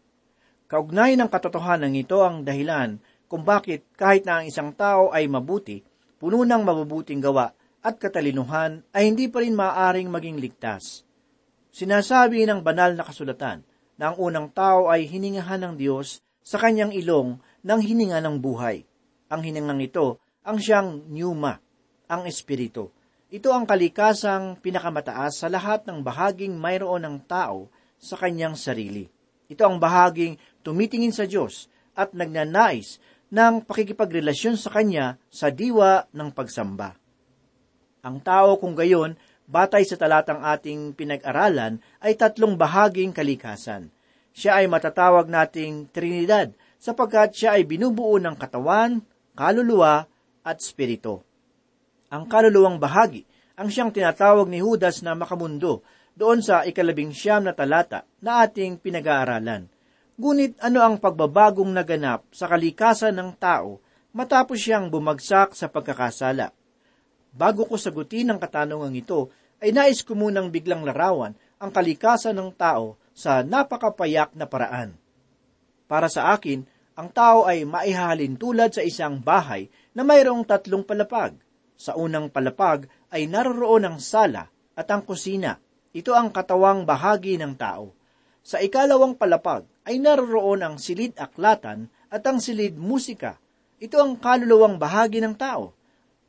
Kaugnay 0.70 1.18
ng 1.18 1.26
katotohanan 1.26 1.90
ito 1.98 2.22
ang 2.22 2.46
dahilan 2.46 3.02
kung 3.26 3.42
bakit 3.42 3.82
kahit 3.98 4.22
na 4.22 4.40
ang 4.40 4.44
isang 4.46 4.70
tao 4.70 5.10
ay 5.10 5.26
mabuti, 5.26 5.82
puno 6.22 6.46
ng 6.46 6.62
mabubuting 6.62 7.18
gawa, 7.18 7.50
at 7.82 7.98
katalinuhan 7.98 8.86
ay 8.94 9.10
hindi 9.10 9.26
pa 9.26 9.42
rin 9.42 9.58
maaaring 9.58 10.06
maging 10.06 10.38
ligtas. 10.38 11.02
Sinasabi 11.74 12.46
ng 12.46 12.62
banal 12.62 12.94
na 12.94 13.02
kasulatan 13.02 13.62
na 13.98 14.10
ang 14.10 14.16
unang 14.18 14.48
tao 14.50 14.86
ay 14.86 15.06
hiningahan 15.06 15.62
ng 15.62 15.74
Diyos 15.78 16.22
sa 16.42 16.62
kanyang 16.62 16.94
ilong 16.94 17.38
ng 17.66 17.80
hininga 17.82 18.22
ng 18.22 18.38
buhay. 18.38 18.86
Ang 19.28 19.40
hiningang 19.44 19.82
ito 19.82 20.22
ang 20.48 20.56
siyang 20.56 21.04
pneuma, 21.04 21.60
ang 22.08 22.24
espiritu. 22.24 22.88
Ito 23.28 23.52
ang 23.52 23.68
kalikasang 23.68 24.56
pinakamataas 24.64 25.44
sa 25.44 25.52
lahat 25.52 25.84
ng 25.84 26.00
bahaging 26.00 26.56
mayroon 26.56 27.04
ng 27.04 27.16
tao 27.28 27.68
sa 28.00 28.16
kanyang 28.16 28.56
sarili. 28.56 29.04
Ito 29.52 29.68
ang 29.68 29.76
bahaging 29.76 30.40
tumitingin 30.64 31.12
sa 31.12 31.28
Diyos 31.28 31.68
at 31.92 32.16
nagnanais 32.16 32.96
ng 33.28 33.60
pakikipagrelasyon 33.68 34.56
sa 34.56 34.72
Kanya 34.72 35.20
sa 35.28 35.52
diwa 35.52 36.08
ng 36.16 36.32
pagsamba. 36.32 36.96
Ang 38.00 38.16
tao 38.24 38.56
kung 38.56 38.72
gayon 38.72 39.20
batay 39.44 39.84
sa 39.84 40.00
talatang 40.00 40.44
ating 40.44 40.92
pinag-aralan, 40.92 41.80
ay 42.04 42.16
tatlong 42.16 42.56
bahaging 42.56 43.16
kalikasan. 43.16 43.88
Siya 44.36 44.60
ay 44.60 44.68
matatawag 44.68 45.28
nating 45.28 45.88
Trinidad 45.88 46.52
sapagkat 46.76 47.36
siya 47.36 47.56
ay 47.56 47.64
binubuo 47.64 48.20
ng 48.20 48.36
katawan, 48.36 49.00
kaluluwa, 49.32 50.08
at 50.48 50.64
spirito. 50.64 51.28
Ang 52.08 52.24
kaluluwang 52.24 52.80
bahagi 52.80 53.28
ang 53.58 53.68
siyang 53.68 53.92
tinatawag 53.92 54.48
ni 54.48 54.64
Judas 54.64 55.04
na 55.04 55.12
makamundo 55.12 55.84
doon 56.16 56.40
sa 56.40 56.64
ikalabing 56.64 57.12
siyam 57.12 57.44
na 57.44 57.52
talata 57.52 58.08
na 58.24 58.46
ating 58.46 58.80
pinag-aaralan. 58.80 59.68
Ngunit 60.18 60.58
ano 60.64 60.82
ang 60.82 60.96
pagbabagong 60.98 61.70
naganap 61.70 62.26
sa 62.32 62.48
kalikasan 62.48 63.14
ng 63.18 63.36
tao 63.36 63.78
matapos 64.16 64.58
siyang 64.58 64.88
bumagsak 64.90 65.54
sa 65.54 65.68
pagkakasala? 65.68 66.50
Bago 67.34 67.68
ko 67.68 67.78
sagutin 67.78 68.32
ang 68.32 68.40
katanungang 68.40 68.98
ito, 68.98 69.30
ay 69.58 69.74
nais 69.74 70.02
ko 70.06 70.14
munang 70.14 70.50
biglang 70.54 70.82
larawan 70.86 71.34
ang 71.58 71.70
kalikasan 71.70 72.34
ng 72.38 72.50
tao 72.54 72.98
sa 73.10 73.42
napakapayak 73.42 74.34
na 74.38 74.46
paraan. 74.46 74.94
Para 75.90 76.06
sa 76.06 76.30
akin, 76.34 76.62
ang 76.98 77.10
tao 77.14 77.46
ay 77.46 77.62
maihahalin 77.62 78.34
tulad 78.38 78.74
sa 78.74 78.82
isang 78.82 79.22
bahay 79.22 79.70
na 79.98 80.06
mayroong 80.06 80.46
tatlong 80.46 80.86
palapag. 80.86 81.34
Sa 81.74 81.98
unang 81.98 82.30
palapag 82.30 82.86
ay 83.10 83.26
naroroon 83.26 83.82
ang 83.82 83.98
sala 83.98 84.46
at 84.78 84.86
ang 84.94 85.02
kusina. 85.02 85.58
Ito 85.90 86.14
ang 86.14 86.30
katawang 86.30 86.86
bahagi 86.86 87.34
ng 87.34 87.58
tao. 87.58 87.90
Sa 88.46 88.62
ikalawang 88.62 89.18
palapag 89.18 89.66
ay 89.82 89.98
naroroon 89.98 90.62
ang 90.62 90.78
silid 90.78 91.18
aklatan 91.18 91.90
at 92.14 92.22
ang 92.22 92.38
silid 92.38 92.78
musika. 92.78 93.42
Ito 93.82 93.98
ang 93.98 94.22
kaluluwang 94.22 94.78
bahagi 94.78 95.18
ng 95.18 95.34
tao. 95.34 95.74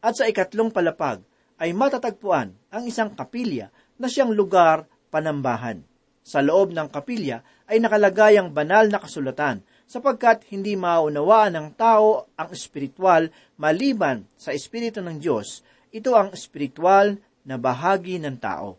At 0.01 0.17
sa 0.17 0.25
ikatlong 0.25 0.73
palapag 0.73 1.21
ay 1.61 1.69
matatagpuan 1.69 2.49
ang 2.73 2.83
isang 2.89 3.13
kapilya 3.13 3.69
na 4.01 4.09
siyang 4.09 4.33
lugar 4.33 4.89
panambahan. 5.13 5.85
Sa 6.25 6.41
loob 6.41 6.73
ng 6.73 6.89
kapilya 6.89 7.45
ay 7.69 7.77
nakalagay 7.77 8.41
ang 8.41 8.49
banal 8.49 8.89
na 8.89 8.97
kasulatan 8.97 9.61
sapagkat 9.89 10.46
hindi 10.53 10.77
maunawaan 10.77 11.58
ng 11.58 11.67
tao 11.74 12.29
ang 12.38 12.53
espiritual 12.53 13.34
maliban 13.58 14.22
sa 14.38 14.53
espiritu 14.53 15.01
ng 15.01 15.17
Diyos. 15.17 15.65
Ito 15.89 16.13
ang 16.13 16.29
espiritual 16.29 17.17
na 17.41 17.58
bahagi 17.58 18.22
ng 18.22 18.38
tao. 18.38 18.77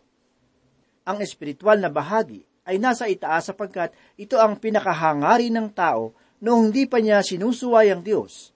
Ang 1.03 1.19
espiritual 1.19 1.83
na 1.83 1.91
bahagi 1.91 2.47
ay 2.63 2.79
nasa 2.79 3.11
itaas 3.11 3.51
sapagkat 3.51 3.91
ito 4.15 4.39
ang 4.39 4.55
pinakahangari 4.55 5.51
ng 5.51 5.67
tao 5.75 6.15
noong 6.39 6.71
hindi 6.71 6.87
pa 6.87 7.03
niya 7.03 7.19
sinusuway 7.19 7.91
ang 7.91 7.99
Diyos. 7.99 8.55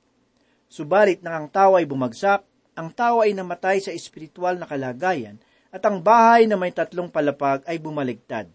Subalit 0.71 1.19
nang 1.19 1.35
ang 1.35 1.47
tao 1.51 1.75
ay 1.75 1.83
bumagsak, 1.83 2.47
ang 2.79 2.87
tao 2.95 3.19
ay 3.19 3.35
namatay 3.35 3.83
sa 3.83 3.91
espiritual 3.91 4.55
na 4.55 4.63
kalagayan 4.63 5.35
at 5.75 5.83
ang 5.83 5.99
bahay 5.99 6.47
na 6.47 6.55
may 6.55 6.71
tatlong 6.71 7.11
palapag 7.11 7.67
ay 7.67 7.75
bumaligtad. 7.83 8.47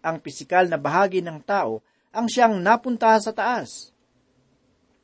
Ang 0.00 0.24
pisikal 0.24 0.64
na 0.64 0.80
bahagi 0.80 1.20
ng 1.20 1.44
tao 1.44 1.84
ang 2.16 2.32
siyang 2.32 2.64
napunta 2.64 3.12
sa 3.20 3.36
taas. 3.36 3.92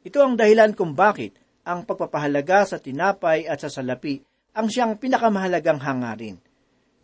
Ito 0.00 0.24
ang 0.24 0.40
dahilan 0.40 0.72
kung 0.72 0.96
bakit 0.96 1.36
ang 1.68 1.84
pagpapahalaga 1.84 2.64
sa 2.64 2.80
tinapay 2.80 3.44
at 3.44 3.60
sa 3.60 3.68
salapi 3.68 4.24
ang 4.56 4.72
siyang 4.72 4.96
pinakamahalagang 4.96 5.78
hangarin. 5.84 6.40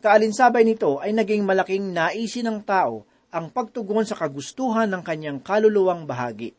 Kaalinsabay 0.00 0.64
nito 0.64 0.96
ay 1.04 1.12
naging 1.12 1.44
malaking 1.44 1.92
naisin 1.92 2.48
ng 2.48 2.64
tao 2.64 3.04
ang 3.28 3.52
pagtugon 3.52 4.08
sa 4.08 4.16
kagustuhan 4.16 4.88
ng 4.88 5.02
kanyang 5.04 5.38
kaluluwang 5.44 6.08
bahagi. 6.08 6.56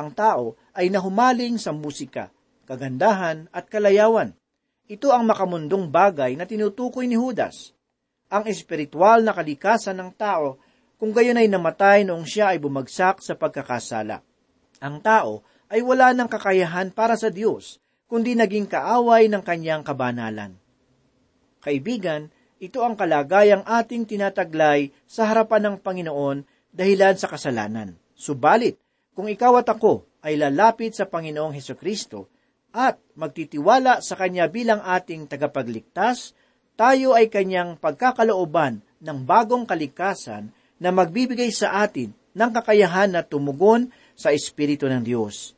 Ang 0.00 0.16
tao 0.16 0.56
ay 0.72 0.88
nahumaling 0.88 1.60
sa 1.60 1.76
musika, 1.76 2.32
kagandahan 2.64 3.50
at 3.52 3.68
kalayawan. 3.68 4.32
Ito 4.88 5.12
ang 5.12 5.28
makamundong 5.28 5.92
bagay 5.92 6.34
na 6.38 6.48
tinutukoy 6.48 7.04
ni 7.04 7.20
Judas. 7.20 7.76
Ang 8.30 8.48
espiritual 8.48 9.26
na 9.26 9.34
kalikasan 9.36 9.98
ng 10.00 10.10
tao 10.16 10.56
kung 11.00 11.16
gayon 11.16 11.40
ay 11.40 11.48
namatay 11.48 12.04
noong 12.04 12.28
siya 12.28 12.52
ay 12.52 12.60
bumagsak 12.60 13.24
sa 13.24 13.32
pagkakasala. 13.32 14.20
Ang 14.84 15.00
tao 15.00 15.40
ay 15.72 15.80
wala 15.80 16.12
ng 16.12 16.28
kakayahan 16.28 16.92
para 16.92 17.16
sa 17.16 17.32
Diyos, 17.32 17.80
kundi 18.04 18.36
naging 18.36 18.68
kaaway 18.68 19.32
ng 19.32 19.40
kanyang 19.40 19.80
kabanalan. 19.80 20.60
Kaibigan, 21.64 22.28
ito 22.60 22.84
ang 22.84 23.00
kalagayang 23.00 23.64
ating 23.64 24.04
tinataglay 24.04 24.92
sa 25.08 25.24
harapan 25.32 25.72
ng 25.72 25.76
Panginoon 25.80 26.44
dahilan 26.68 27.16
sa 27.16 27.32
kasalanan. 27.32 27.96
Subalit, 28.12 28.76
kung 29.16 29.24
ikaw 29.24 29.56
at 29.64 29.72
ako 29.72 30.04
ay 30.20 30.36
lalapit 30.36 30.92
sa 30.92 31.08
Panginoong 31.08 31.56
Heso 31.56 31.80
Kristo 31.80 32.28
at 32.76 33.00
magtitiwala 33.16 34.04
sa 34.04 34.20
Kanya 34.20 34.52
bilang 34.52 34.84
ating 34.84 35.24
tagapagligtas, 35.32 36.36
tayo 36.76 37.16
ay 37.16 37.32
Kanyang 37.32 37.80
pagkakalooban 37.80 38.84
ng 39.00 39.18
bagong 39.24 39.64
kalikasan 39.64 40.52
na 40.80 40.90
magbibigay 40.90 41.52
sa 41.52 41.84
atin 41.84 42.10
ng 42.32 42.50
kakayahan 42.50 43.12
na 43.12 43.20
tumugon 43.20 43.92
sa 44.16 44.32
Espiritu 44.32 44.88
ng 44.88 45.04
Diyos. 45.04 45.52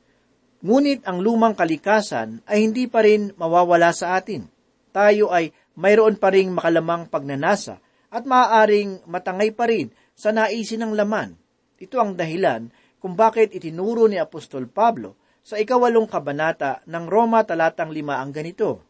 Ngunit 0.62 1.06
ang 1.06 1.18
lumang 1.22 1.54
kalikasan 1.54 2.42
ay 2.46 2.66
hindi 2.66 2.86
pa 2.86 3.02
rin 3.02 3.34
mawawala 3.34 3.90
sa 3.90 4.18
atin. 4.18 4.46
Tayo 4.94 5.30
ay 5.30 5.50
mayroon 5.78 6.18
pa 6.18 6.30
ring 6.30 6.52
makalamang 6.52 7.08
pagnanasa 7.10 7.82
at 8.12 8.22
maaaring 8.28 9.02
matangay 9.08 9.50
pa 9.50 9.66
rin 9.66 9.90
sa 10.12 10.30
naisin 10.30 10.84
ng 10.84 10.92
laman. 10.94 11.34
Ito 11.82 11.98
ang 11.98 12.14
dahilan 12.14 12.70
kung 13.02 13.18
bakit 13.18 13.50
itinuro 13.50 14.06
ni 14.06 14.20
Apostol 14.20 14.70
Pablo 14.70 15.18
sa 15.42 15.58
ikawalong 15.58 16.06
kabanata 16.06 16.86
ng 16.86 17.04
Roma 17.10 17.42
talatang 17.42 17.90
lima 17.90 18.22
ang 18.22 18.30
ganito. 18.30 18.86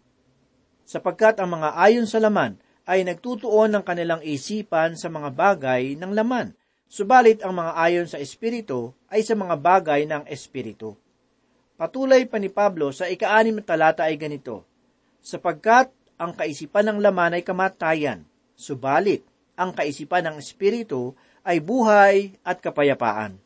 Sapagkat 0.85 1.41
ang 1.41 1.57
mga 1.57 1.81
ayon 1.81 2.05
sa 2.05 2.21
laman 2.21 2.61
ay 2.87 3.07
nagtutuon 3.07 3.71
ng 3.71 3.85
kanilang 3.87 4.23
isipan 4.23 4.99
sa 4.99 5.07
mga 5.07 5.31
bagay 5.31 5.95
ng 5.95 6.13
laman, 6.13 6.55
subalit 6.91 7.41
ang 7.47 7.55
mga 7.55 7.73
ayon 7.79 8.07
sa 8.11 8.19
Espiritu 8.19 8.91
ay 9.07 9.23
sa 9.23 9.39
mga 9.39 9.55
bagay 9.59 10.05
ng 10.05 10.27
Espiritu. 10.27 10.99
Patuloy 11.79 12.27
pa 12.27 12.39
ni 12.39 12.51
Pablo 12.51 12.91
sa 12.91 13.07
ikaanim 13.09 13.59
na 13.59 13.65
talata 13.65 14.07
ay 14.07 14.19
ganito, 14.19 14.67
sapagkat 15.23 15.91
ang 16.19 16.35
kaisipan 16.35 16.91
ng 16.91 16.99
laman 17.03 17.39
ay 17.39 17.43
kamatayan, 17.43 18.23
subalit 18.55 19.23
ang 19.59 19.75
kaisipan 19.75 20.31
ng 20.31 20.37
Espiritu 20.39 21.15
ay 21.43 21.59
buhay 21.59 22.39
at 22.47 22.63
kapayapaan. 22.63 23.39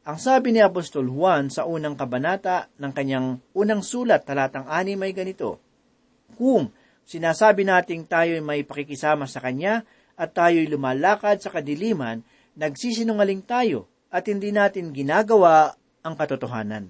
Ang 0.00 0.16
sabi 0.16 0.56
ni 0.56 0.64
Apostol 0.64 1.12
Juan 1.12 1.52
sa 1.52 1.68
unang 1.68 1.92
kabanata 1.92 2.72
ng 2.80 2.92
kanyang 2.96 3.36
unang 3.52 3.84
sulat 3.84 4.24
talatang 4.24 4.64
anim 4.64 4.96
ay 5.04 5.12
ganito, 5.12 5.60
Kung 6.40 6.72
Sinasabi 7.10 7.66
nating 7.66 8.06
tayo 8.06 8.38
ay 8.38 8.44
may 8.44 8.62
pakikisama 8.62 9.26
sa 9.26 9.42
Kanya 9.42 9.82
at 10.14 10.30
tayo'y 10.30 10.70
lumalakad 10.70 11.42
sa 11.42 11.50
kadiliman, 11.50 12.22
nagsisinungaling 12.54 13.42
tayo 13.42 13.90
at 14.14 14.30
hindi 14.30 14.54
natin 14.54 14.94
ginagawa 14.94 15.74
ang 16.06 16.14
katotohanan. 16.14 16.86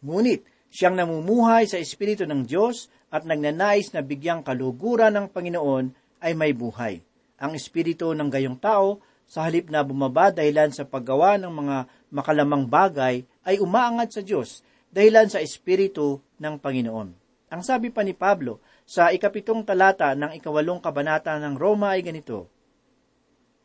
Ngunit, 0.00 0.48
siyang 0.72 0.96
namumuhay 0.96 1.68
sa 1.68 1.76
Espiritu 1.76 2.24
ng 2.24 2.48
Diyos 2.48 2.88
at 3.12 3.28
nagnanais 3.28 3.92
na 3.92 4.00
bigyang 4.00 4.40
kaluguran 4.40 5.12
ng 5.12 5.26
Panginoon 5.28 5.92
ay 6.24 6.32
may 6.32 6.56
buhay. 6.56 7.04
Ang 7.36 7.52
Espiritu 7.52 8.16
ng 8.16 8.32
gayong 8.32 8.56
tao, 8.56 9.04
sa 9.28 9.44
halip 9.44 9.68
na 9.68 9.84
bumaba 9.84 10.32
dahilan 10.32 10.72
sa 10.72 10.88
paggawa 10.88 11.36
ng 11.36 11.52
mga 11.52 11.76
makalamang 12.08 12.64
bagay, 12.64 13.28
ay 13.44 13.60
umaangat 13.60 14.16
sa 14.16 14.22
Diyos 14.24 14.64
dahilan 14.88 15.28
sa 15.28 15.44
Espiritu 15.44 16.24
ng 16.40 16.56
Panginoon. 16.56 17.20
Ang 17.50 17.62
sabi 17.66 17.90
pa 17.90 18.06
ni 18.06 18.14
Pablo, 18.14 18.62
sa 18.90 19.14
ikapitong 19.14 19.62
talata 19.62 20.18
ng 20.18 20.34
ikawalong 20.34 20.82
kabanata 20.82 21.38
ng 21.38 21.54
Roma 21.54 21.94
ay 21.94 22.02
ganito, 22.02 22.50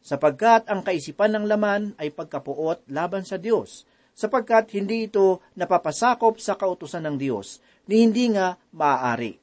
Sapagkat 0.05 0.69
ang 0.69 0.85
kaisipan 0.85 1.33
ng 1.33 1.49
laman 1.49 1.97
ay 1.97 2.13
pagkapuot 2.13 2.85
laban 2.93 3.25
sa 3.25 3.41
Diyos, 3.41 3.89
sapagkat 4.13 4.77
hindi 4.77 5.09
ito 5.09 5.41
napapasakop 5.57 6.37
sa 6.37 6.53
kautusan 6.53 7.09
ng 7.09 7.17
Diyos, 7.17 7.57
ni 7.89 8.05
hindi 8.05 8.29
nga 8.37 8.53
maaari. 8.69 9.41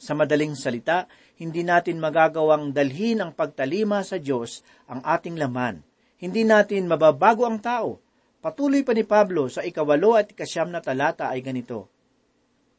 Sa 0.00 0.16
madaling 0.16 0.56
salita, 0.56 1.12
hindi 1.36 1.60
natin 1.60 2.00
magagawang 2.00 2.72
dalhin 2.72 3.20
ang 3.20 3.36
pagtalima 3.36 4.00
sa 4.00 4.16
Diyos 4.16 4.64
ang 4.88 5.04
ating 5.04 5.36
laman. 5.36 5.84
Hindi 6.16 6.40
natin 6.48 6.88
mababago 6.88 7.44
ang 7.44 7.60
tao. 7.60 8.00
Patuloy 8.40 8.80
pa 8.80 8.96
ni 8.96 9.04
Pablo 9.04 9.52
sa 9.52 9.60
ikawalo 9.60 10.16
at 10.16 10.32
ikasyam 10.32 10.72
na 10.72 10.80
talata 10.80 11.28
ay 11.28 11.44
ganito, 11.44 11.93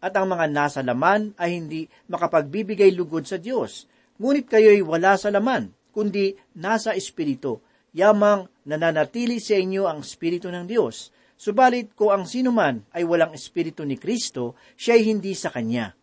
at 0.05 0.13
ang 0.13 0.29
mga 0.29 0.45
nasa 0.53 0.85
laman 0.85 1.33
ay 1.41 1.57
hindi 1.57 1.89
makapagbibigay 2.13 2.93
lugod 2.93 3.25
sa 3.25 3.41
Diyos. 3.41 3.89
Ngunit 4.21 4.45
kayo'y 4.45 4.85
wala 4.85 5.17
sa 5.17 5.33
laman, 5.33 5.73
kundi 5.89 6.37
nasa 6.53 6.93
Espiritu. 6.93 7.57
Yamang 7.89 8.45
nananatili 8.69 9.41
sa 9.41 9.57
inyo 9.57 9.89
ang 9.89 10.05
Espiritu 10.05 10.53
ng 10.53 10.69
Diyos. 10.69 11.09
Subalit 11.33 11.97
ko 11.97 12.13
ang 12.13 12.29
sinuman 12.29 12.85
ay 12.93 13.01
walang 13.01 13.33
Espiritu 13.33 13.81
ni 13.81 13.97
Kristo, 13.97 14.53
siya'y 14.77 15.09
hindi 15.09 15.33
sa 15.33 15.49
Kanya. 15.49 15.97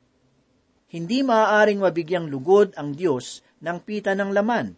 Hindi 0.91 1.23
maaaring 1.23 1.79
mabigyang 1.79 2.27
lugod 2.27 2.75
ang 2.75 2.99
Diyos 2.99 3.47
ng 3.63 3.79
pita 3.87 4.19
ng 4.19 4.35
laman. 4.35 4.75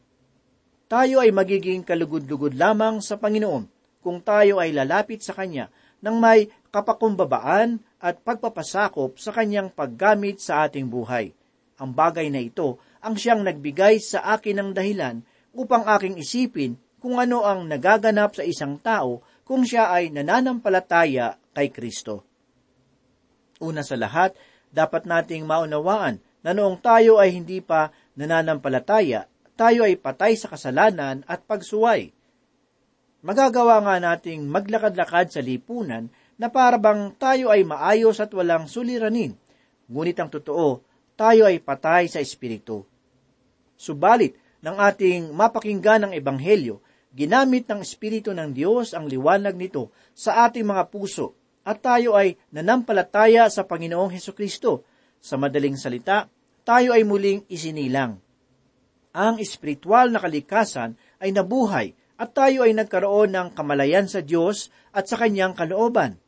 Tayo 0.85 1.25
ay 1.25 1.33
magiging 1.33 1.81
kalugod-lugod 1.81 2.55
lamang 2.55 3.01
sa 3.01 3.17
Panginoon 3.17 3.73
kung 4.05 4.21
tayo 4.21 4.61
ay 4.61 4.77
lalapit 4.77 5.25
sa 5.25 5.33
Kanya 5.33 5.73
ng 6.05 6.17
may 6.21 6.53
kapakumbabaan 6.75 7.79
at 8.03 8.19
pagpapasakop 8.27 9.15
sa 9.23 9.31
kanyang 9.31 9.71
paggamit 9.71 10.43
sa 10.43 10.67
ating 10.67 10.91
buhay. 10.91 11.31
Ang 11.79 11.95
bagay 11.95 12.27
na 12.35 12.43
ito 12.43 12.83
ang 12.99 13.15
siyang 13.15 13.47
nagbigay 13.47 14.03
sa 14.03 14.35
akin 14.35 14.59
ng 14.59 14.71
dahilan 14.75 15.23
upang 15.55 15.87
aking 15.87 16.19
isipin 16.19 16.75
kung 16.99 17.23
ano 17.23 17.47
ang 17.47 17.71
nagaganap 17.71 18.35
sa 18.35 18.43
isang 18.43 18.81
tao 18.83 19.23
kung 19.47 19.63
siya 19.63 19.95
ay 19.95 20.11
nananampalataya 20.11 21.39
kay 21.55 21.71
Kristo. 21.71 22.27
Una 23.63 23.87
sa 23.87 23.95
lahat, 23.95 24.35
dapat 24.75 25.07
nating 25.07 25.47
maunawaan 25.47 26.19
na 26.43 26.51
noong 26.51 26.83
tayo 26.83 27.23
ay 27.23 27.37
hindi 27.39 27.63
pa 27.63 27.95
nananampalataya, 28.19 29.31
tayo 29.55 29.87
ay 29.87 29.95
patay 29.95 30.35
sa 30.35 30.51
kasalanan 30.51 31.23
at 31.31 31.47
pagsuway. 31.47 32.11
Magagawa 33.25 33.81
nga 33.85 33.97
nating 34.01 34.49
maglakad-lakad 34.49 35.33
sa 35.33 35.41
lipunan 35.41 36.11
na 36.41 36.51
parabang 36.51 37.15
tayo 37.15 37.51
ay 37.51 37.63
maayos 37.63 38.19
at 38.19 38.31
walang 38.35 38.67
suliranin. 38.67 39.35
Ngunit 39.87 40.17
ang 40.19 40.31
totoo, 40.33 40.83
tayo 41.15 41.47
ay 41.47 41.63
patay 41.63 42.11
sa 42.11 42.19
espiritu. 42.19 42.83
Subalit, 43.79 44.39
ng 44.65 44.77
ating 44.81 45.37
mapakinggan 45.37 46.09
ng 46.09 46.13
Ebanghelyo, 46.17 46.81
ginamit 47.13 47.69
ng 47.69 47.85
Espiritu 47.85 48.33
ng 48.33 48.57
Diyos 48.57 48.97
ang 48.97 49.05
liwanag 49.05 49.55
nito 49.61 49.93
sa 50.17 50.49
ating 50.49 50.65
mga 50.65 50.89
puso 50.89 51.37
at 51.69 51.85
tayo 51.85 52.17
ay 52.17 52.41
nanampalataya 52.49 53.47
sa 53.53 53.69
Panginoong 53.69 54.17
Heso 54.17 54.33
Kristo. 54.33 54.89
Sa 55.21 55.37
madaling 55.37 55.77
salita, 55.77 56.29
tayo 56.65 56.97
ay 56.97 57.05
muling 57.05 57.45
isinilang. 57.49 58.21
Ang 59.15 59.41
espiritual 59.41 60.09
na 60.09 60.21
kalikasan 60.21 60.97
ay 61.21 61.31
nabuhay 61.33 61.93
at 62.17 62.33
tayo 62.33 62.65
ay 62.65 62.73
nagkaroon 62.73 63.37
ng 63.37 63.49
kamalayan 63.53 64.09
sa 64.09 64.25
Diyos 64.25 64.73
at 64.97 65.09
sa 65.09 65.21
kanyang 65.21 65.53
kalooban. 65.53 66.21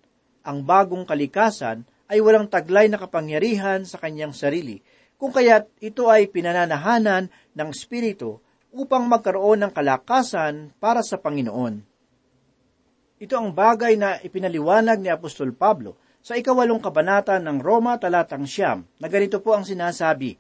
Ang 0.47 0.63
bagong 0.63 1.03
kalikasan 1.03 1.83
ay 2.07 2.23
walang 2.23 2.47
taglay 2.47 2.87
na 2.87 3.03
kapangyarihan 3.03 3.83
sa 3.83 3.99
kanyang 3.99 4.31
sarili, 4.31 4.79
kung 5.19 5.35
kaya't 5.35 5.67
ito 5.83 6.07
ay 6.07 6.31
pinananahanan 6.31 7.27
ng 7.59 7.69
Espiritu 7.75 8.39
upang 8.71 9.11
magkaroon 9.11 9.67
ng 9.67 9.73
kalakasan 9.75 10.71
para 10.79 11.03
sa 11.03 11.19
Panginoon. 11.19 11.83
Ito 13.19 13.35
ang 13.35 13.51
bagay 13.51 13.99
na 13.99 14.23
ipinaliwanag 14.23 15.03
ni 15.03 15.11
Apostol 15.11 15.51
Pablo 15.57 15.99
sa 16.23 16.39
ikawalong 16.39 16.79
kabanata 16.79 17.41
ng 17.43 17.59
Roma 17.59 17.97
talatang 17.97 18.45
siyam, 18.45 18.87
na 19.01 19.07
ganito 19.11 19.43
po 19.43 19.57
ang 19.57 19.67
sinasabi, 19.67 20.37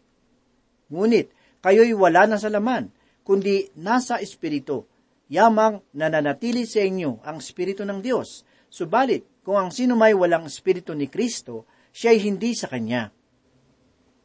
Ngunit, 0.86 1.34
kayo'y 1.64 1.96
wala 1.98 2.30
na 2.30 2.38
sa 2.38 2.46
laman, 2.52 2.94
kundi 3.26 3.74
nasa 3.74 4.22
Espiritu, 4.22 4.86
yamang 5.26 5.82
nananatili 5.96 6.62
sa 6.62 6.84
inyo 6.84 7.26
ang 7.26 7.42
Espiritu 7.42 7.82
ng 7.82 7.98
Diyos. 7.98 8.46
Subalit, 8.70 9.26
kung 9.46 9.62
ang 9.62 9.70
sino 9.70 9.94
may 9.94 10.10
walang 10.10 10.50
Espiritu 10.50 10.90
ni 10.90 11.06
Kristo, 11.06 11.70
siya'y 11.94 12.18
hindi 12.18 12.50
sa 12.58 12.66
Kanya. 12.66 13.14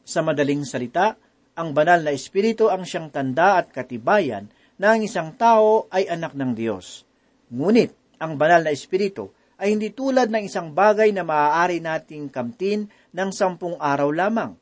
Sa 0.02 0.26
madaling 0.26 0.66
salita, 0.66 1.14
ang 1.54 1.78
banal 1.78 2.02
na 2.02 2.10
Espiritu 2.10 2.74
ang 2.74 2.82
siyang 2.82 3.14
tanda 3.14 3.62
at 3.62 3.70
katibayan 3.70 4.50
na 4.82 4.98
ang 4.98 5.06
isang 5.06 5.38
tao 5.38 5.86
ay 5.94 6.10
anak 6.10 6.34
ng 6.34 6.58
Diyos. 6.58 7.06
Ngunit, 7.54 8.18
ang 8.18 8.34
banal 8.34 8.66
na 8.66 8.74
Espiritu 8.74 9.30
ay 9.62 9.78
hindi 9.78 9.94
tulad 9.94 10.34
ng 10.34 10.50
isang 10.50 10.74
bagay 10.74 11.14
na 11.14 11.22
maaari 11.22 11.78
nating 11.78 12.34
kamtin 12.34 12.90
ng 13.14 13.30
sampung 13.30 13.78
araw 13.78 14.10
lamang. 14.10 14.58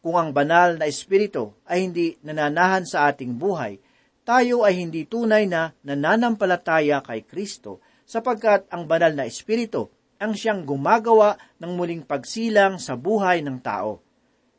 Kung 0.00 0.16
ang 0.16 0.32
banal 0.32 0.80
na 0.80 0.88
Espiritu 0.88 1.52
ay 1.68 1.84
hindi 1.84 2.16
nananahan 2.24 2.88
sa 2.88 3.12
ating 3.12 3.36
buhay, 3.36 3.76
tayo 4.24 4.64
ay 4.64 4.80
hindi 4.80 5.04
tunay 5.04 5.44
na 5.44 5.76
nananampalataya 5.84 7.04
kay 7.04 7.28
Kristo 7.28 7.84
sapagkat 8.08 8.72
ang 8.72 8.88
banal 8.88 9.12
na 9.12 9.28
Espiritu 9.28 9.97
ang 10.18 10.34
siyang 10.34 10.66
gumagawa 10.66 11.38
ng 11.62 11.72
muling 11.78 12.02
pagsilang 12.02 12.82
sa 12.82 12.98
buhay 12.98 13.42
ng 13.42 13.58
tao. 13.62 14.02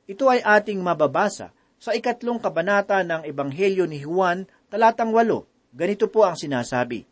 Ito 0.10 0.26
ay 0.32 0.42
ating 0.42 0.80
mababasa 0.80 1.52
sa 1.80 1.96
ikatlong 1.96 2.44
kabanata 2.44 3.00
ng 3.08 3.24
Ebanghelyo 3.24 3.88
ni 3.88 4.04
Juan, 4.04 4.44
talatang 4.68 5.16
walo. 5.16 5.48
Ganito 5.72 6.12
po 6.12 6.28
ang 6.28 6.36
sinasabi. 6.36 7.08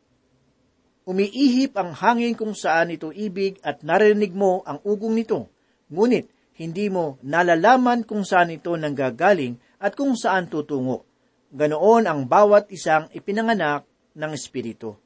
Umiihip 1.07 1.79
ang 1.79 1.95
hangin 1.95 2.35
kung 2.35 2.51
saan 2.51 2.91
ito 2.91 3.15
ibig 3.15 3.63
at 3.63 3.79
narinig 3.79 4.35
mo 4.35 4.59
ang 4.67 4.83
ugong 4.83 5.15
nito. 5.15 5.47
Ngunit, 5.87 6.27
hindi 6.59 6.91
mo 6.91 7.15
nalalaman 7.23 8.03
kung 8.03 8.27
saan 8.27 8.51
ito 8.51 8.75
nanggagaling 8.75 9.55
at 9.79 9.95
kung 9.95 10.19
saan 10.19 10.51
tutungo. 10.51 11.07
Ganoon 11.47 12.09
ang 12.09 12.27
bawat 12.27 12.67
isang 12.75 13.07
ipinanganak 13.15 13.87
ng 14.19 14.31
Espiritu. 14.35 14.99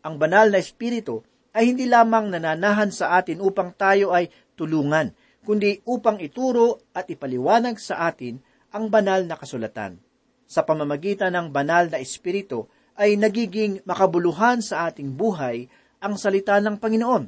Ang 0.00 0.16
banal 0.16 0.48
na 0.48 0.62
Espiritu 0.62 1.20
ay 1.56 1.72
hindi 1.72 1.88
lamang 1.88 2.36
nananahan 2.36 2.92
sa 2.92 3.16
atin 3.16 3.40
upang 3.40 3.72
tayo 3.72 4.12
ay 4.12 4.28
tulungan, 4.52 5.16
kundi 5.40 5.80
upang 5.88 6.20
ituro 6.20 6.84
at 6.92 7.08
ipaliwanag 7.08 7.80
sa 7.80 8.12
atin 8.12 8.36
ang 8.76 8.92
banal 8.92 9.24
na 9.24 9.40
kasulatan. 9.40 9.96
Sa 10.44 10.68
pamamagitan 10.68 11.32
ng 11.32 11.48
banal 11.48 11.88
na 11.88 11.96
Espiritu 11.96 12.68
ay 12.92 13.16
nagiging 13.16 13.80
makabuluhan 13.88 14.60
sa 14.60 14.92
ating 14.92 15.16
buhay 15.16 15.64
ang 15.96 16.20
salita 16.20 16.60
ng 16.60 16.76
Panginoon. 16.76 17.24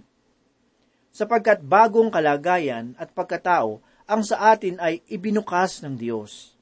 Sapagkat 1.09 1.65
bagong 1.65 2.13
kalagayan 2.13 2.93
at 3.01 3.17
pagkatao 3.17 3.81
ang 4.05 4.21
sa 4.21 4.53
atin 4.53 4.77
ay 4.77 5.01
ibinukas 5.09 5.81
ng 5.81 5.97
Diyos. 5.97 6.53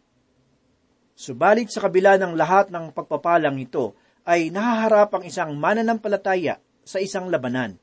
Subalit 1.19 1.75
sa 1.75 1.83
kabila 1.83 2.15
ng 2.15 2.39
lahat 2.39 2.71
ng 2.71 2.95
pagpapalang 2.95 3.59
ito, 3.59 3.99
ay 4.27 4.51
nahaharap 4.51 5.15
ang 5.17 5.23
isang 5.23 5.55
mananampalataya 5.55 6.59
sa 6.87 7.03
isang 7.03 7.27
labanan. 7.27 7.75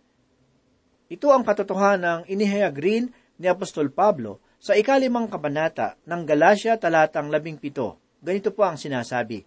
Ito 1.11 1.35
ang 1.35 1.43
katotohanan 1.43 2.23
ng 2.23 2.31
inihayag 2.31 2.75
rin 2.79 3.11
ni 3.35 3.51
Apostol 3.51 3.91
Pablo 3.91 4.39
sa 4.63 4.79
ikalimang 4.79 5.27
kabanata 5.27 5.99
ng 6.07 6.23
Galatia 6.23 6.79
talatang 6.79 7.27
labing 7.27 7.59
pito, 7.59 7.99
ganito 8.23 8.55
po 8.55 8.63
ang 8.63 8.79
sinasabi, 8.79 9.43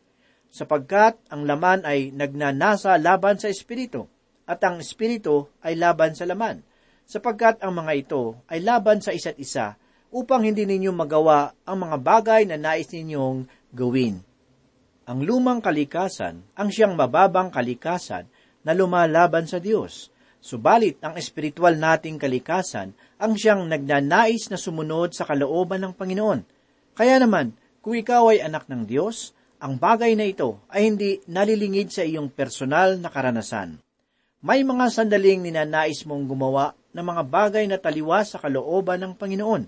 sapagkat 0.53 1.17
ang 1.33 1.49
laman 1.49 1.89
ay 1.89 2.13
nagnanasa 2.13 3.01
laban 3.01 3.41
sa 3.41 3.49
Espiritu, 3.49 4.05
at 4.45 4.61
ang 4.61 4.85
Espiritu 4.85 5.49
ay 5.65 5.81
laban 5.81 6.13
sa 6.13 6.29
laman, 6.29 6.61
sapagkat 7.09 7.65
ang 7.65 7.73
mga 7.73 7.93
ito 7.97 8.37
ay 8.53 8.61
laban 8.61 9.01
sa 9.01 9.17
isa't 9.17 9.41
isa, 9.41 9.81
upang 10.13 10.45
hindi 10.45 10.69
ninyo 10.69 10.93
magawa 10.93 11.57
ang 11.65 11.89
mga 11.89 11.97
bagay 12.05 12.43
na 12.45 12.61
nais 12.61 12.93
ninyong 12.93 13.49
gawin. 13.73 14.21
Ang 15.07 15.23
lumang 15.23 15.65
kalikasan 15.65 16.45
ang 16.59 16.69
siyang 16.69 16.93
mababang 16.99 17.49
kalikasan 17.49 18.29
na 18.67 18.75
lumalaban 18.75 19.47
sa 19.47 19.63
Diyos, 19.63 20.11
Subalit 20.47 21.03
ang 21.03 21.19
espiritual 21.19 21.75
nating 21.75 22.23
kalikasan 22.23 22.95
ang 23.19 23.35
siyang 23.35 23.67
nagnanais 23.67 24.47
na 24.47 24.55
sumunod 24.55 25.11
sa 25.11 25.27
kalooban 25.27 25.83
ng 25.83 25.91
Panginoon. 25.99 26.47
Kaya 26.95 27.19
naman, 27.19 27.51
kung 27.83 27.99
ikaw 27.99 28.31
ay 28.31 28.47
anak 28.47 28.71
ng 28.71 28.87
Diyos, 28.87 29.35
ang 29.59 29.75
bagay 29.75 30.15
na 30.15 30.23
ito 30.23 30.63
ay 30.71 30.87
hindi 30.87 31.19
nalilingid 31.27 31.91
sa 31.91 32.07
iyong 32.07 32.31
personal 32.31 32.95
na 33.03 33.11
karanasan. 33.11 33.83
May 34.39 34.63
mga 34.63 34.87
sandaling 34.95 35.43
ninanais 35.43 36.07
mong 36.07 36.31
gumawa 36.31 36.79
ng 36.95 37.03
mga 37.03 37.23
bagay 37.27 37.65
na 37.67 37.83
taliwas 37.83 38.31
sa 38.31 38.39
kalooban 38.39 39.03
ng 39.03 39.19
Panginoon. 39.19 39.65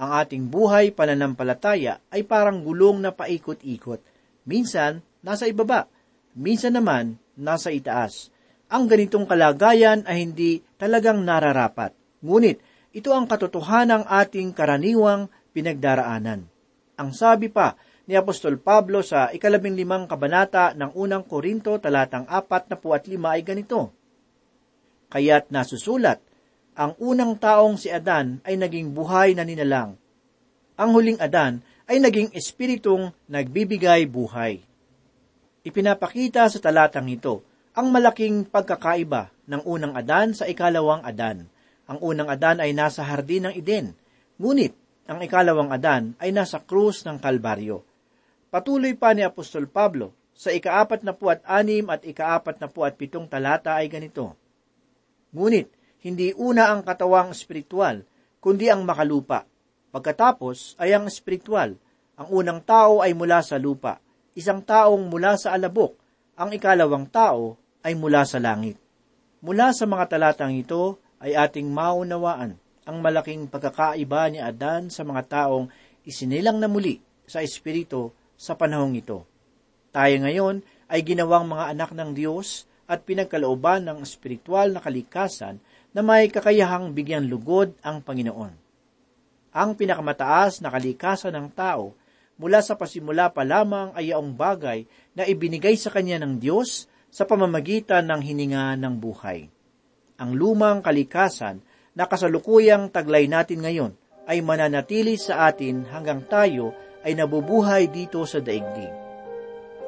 Ang 0.00 0.10
ating 0.16 0.48
buhay 0.48 0.96
pananampalataya 0.96 2.00
ay 2.08 2.24
parang 2.24 2.64
gulong 2.64 3.04
na 3.04 3.12
paikot-ikot. 3.12 4.00
Minsan, 4.48 5.04
nasa 5.20 5.44
ibaba. 5.44 5.92
Minsan 6.32 6.80
naman, 6.80 7.20
nasa 7.36 7.70
itaas 7.70 8.34
ang 8.66 8.90
ganitong 8.90 9.30
kalagayan 9.30 10.02
ay 10.10 10.26
hindi 10.26 10.58
talagang 10.74 11.22
nararapat. 11.22 11.94
Ngunit, 12.18 12.58
ito 12.90 13.14
ang 13.14 13.30
katotohanan 13.30 14.02
ng 14.02 14.04
ating 14.10 14.50
karaniwang 14.50 15.30
pinagdaraanan. 15.54 16.50
Ang 16.98 17.10
sabi 17.14 17.46
pa 17.46 17.78
ni 18.10 18.18
Apostol 18.18 18.58
Pablo 18.58 19.06
sa 19.06 19.30
ikalabing 19.30 19.78
limang 19.78 20.10
kabanata 20.10 20.74
ng 20.74 20.98
unang 20.98 21.22
Korinto 21.22 21.78
talatang 21.78 22.26
apat 22.26 22.66
na 22.72 22.76
po 22.78 22.90
at 22.90 23.06
lima 23.06 23.38
ay 23.38 23.46
ganito. 23.46 23.94
Kaya't 25.14 25.54
nasusulat, 25.54 26.18
ang 26.74 26.98
unang 26.98 27.38
taong 27.38 27.78
si 27.78 27.86
Adan 27.86 28.42
ay 28.42 28.58
naging 28.58 28.90
buhay 28.90 29.38
na 29.38 29.46
ninalang. 29.46 29.94
Ang 30.74 30.90
huling 30.90 31.22
Adan 31.22 31.62
ay 31.86 32.02
naging 32.02 32.34
espiritong 32.34 33.14
nagbibigay 33.30 34.10
buhay. 34.10 34.58
Ipinapakita 35.66 36.46
sa 36.46 36.62
talatang 36.62 37.10
ito 37.10 37.42
ang 37.74 37.90
malaking 37.90 38.46
pagkakaiba 38.46 39.34
ng 39.50 39.66
unang 39.66 39.98
Adan 39.98 40.30
sa 40.30 40.46
ikalawang 40.46 41.02
Adan. 41.02 41.50
Ang 41.90 41.98
unang 42.06 42.30
Adan 42.30 42.62
ay 42.62 42.70
nasa 42.70 43.02
hardin 43.02 43.50
ng 43.50 43.54
Eden, 43.58 43.90
ngunit 44.38 44.78
ang 45.10 45.18
ikalawang 45.18 45.74
Adan 45.74 46.14
ay 46.22 46.30
nasa 46.30 46.62
krus 46.62 47.02
ng 47.02 47.18
Kalbaryo. 47.18 47.82
Patuloy 48.46 48.94
pa 48.94 49.10
ni 49.10 49.26
Apostol 49.26 49.66
Pablo 49.66 50.14
sa 50.38 50.54
ikaapat 50.54 51.02
na 51.02 51.18
puat 51.18 51.42
anim 51.42 51.82
at 51.90 52.06
ikaapat 52.06 52.62
na 52.62 52.70
puat 52.70 52.94
pitong 52.94 53.26
talata 53.26 53.74
ay 53.74 53.90
ganito. 53.90 54.38
Ngunit, 55.34 55.66
hindi 56.06 56.30
una 56.38 56.70
ang 56.70 56.86
katawang 56.86 57.34
espiritual, 57.34 58.06
kundi 58.38 58.70
ang 58.70 58.86
makalupa. 58.86 59.42
Pagkatapos 59.90 60.78
ay 60.78 60.94
ang 60.94 61.10
espiritual. 61.10 61.74
Ang 62.14 62.28
unang 62.30 62.62
tao 62.62 63.02
ay 63.02 63.18
mula 63.18 63.42
sa 63.42 63.58
lupa, 63.58 63.98
isang 64.36 64.60
taong 64.60 65.08
mula 65.08 65.40
sa 65.40 65.56
alabok, 65.56 65.96
ang 66.36 66.52
ikalawang 66.52 67.08
tao 67.08 67.56
ay 67.80 67.96
mula 67.96 68.28
sa 68.28 68.36
langit. 68.36 68.76
Mula 69.40 69.72
sa 69.72 69.88
mga 69.88 70.04
talatang 70.12 70.52
ito 70.52 71.00
ay 71.24 71.32
ating 71.32 71.72
maunawaan 71.72 72.60
ang 72.86 72.96
malaking 73.02 73.48
pagkakaiba 73.48 74.30
ni 74.30 74.38
Adan 74.38 74.92
sa 74.92 75.02
mga 75.02 75.22
taong 75.26 75.66
isinilang 76.04 76.60
na 76.60 76.68
muli 76.68 77.00
sa 77.26 77.42
Espiritu 77.42 78.14
sa 78.36 78.54
panahong 78.54 78.94
ito. 78.94 79.26
Tayo 79.90 80.14
ngayon 80.22 80.60
ay 80.86 81.00
ginawang 81.02 81.50
mga 81.50 81.72
anak 81.72 81.90
ng 81.96 82.12
Diyos 82.14 82.68
at 82.86 83.02
pinagkalooban 83.02 83.88
ng 83.88 83.98
espiritual 84.06 84.70
na 84.70 84.78
kalikasan 84.78 85.58
na 85.90 86.04
may 86.04 86.30
kakayahang 86.30 86.94
bigyan 86.94 87.26
lugod 87.26 87.74
ang 87.82 87.98
Panginoon. 88.04 88.54
Ang 89.56 89.70
pinakamataas 89.74 90.62
na 90.62 90.70
kalikasan 90.70 91.34
ng 91.34 91.48
tao 91.56 91.96
mula 92.36 92.60
sa 92.60 92.76
pasimula 92.76 93.32
pa 93.32 93.44
lamang 93.44 93.92
ay 93.96 94.12
ang 94.12 94.36
bagay 94.36 94.84
na 95.16 95.24
ibinigay 95.24 95.76
sa 95.76 95.88
kanya 95.92 96.20
ng 96.20 96.36
Diyos 96.36 96.88
sa 97.08 97.24
pamamagitan 97.24 98.04
ng 98.08 98.20
hininga 98.20 98.76
ng 98.76 98.94
buhay. 99.00 99.48
Ang 100.20 100.30
lumang 100.36 100.84
kalikasan 100.84 101.60
na 101.96 102.04
kasalukuyang 102.04 102.92
taglay 102.92 103.24
natin 103.24 103.64
ngayon 103.64 103.92
ay 104.28 104.44
mananatili 104.44 105.16
sa 105.16 105.48
atin 105.48 105.88
hanggang 105.88 106.24
tayo 106.28 106.76
ay 107.06 107.16
nabubuhay 107.16 107.88
dito 107.88 108.20
sa 108.28 108.42
daigdig. 108.42 108.92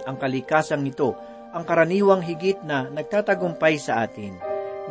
Ang 0.08 0.16
kalikasang 0.16 0.86
ito 0.88 1.12
ang 1.52 1.64
karaniwang 1.64 2.24
higit 2.24 2.60
na 2.64 2.88
nagtatagumpay 2.88 3.76
sa 3.80 4.04
atin. 4.04 4.36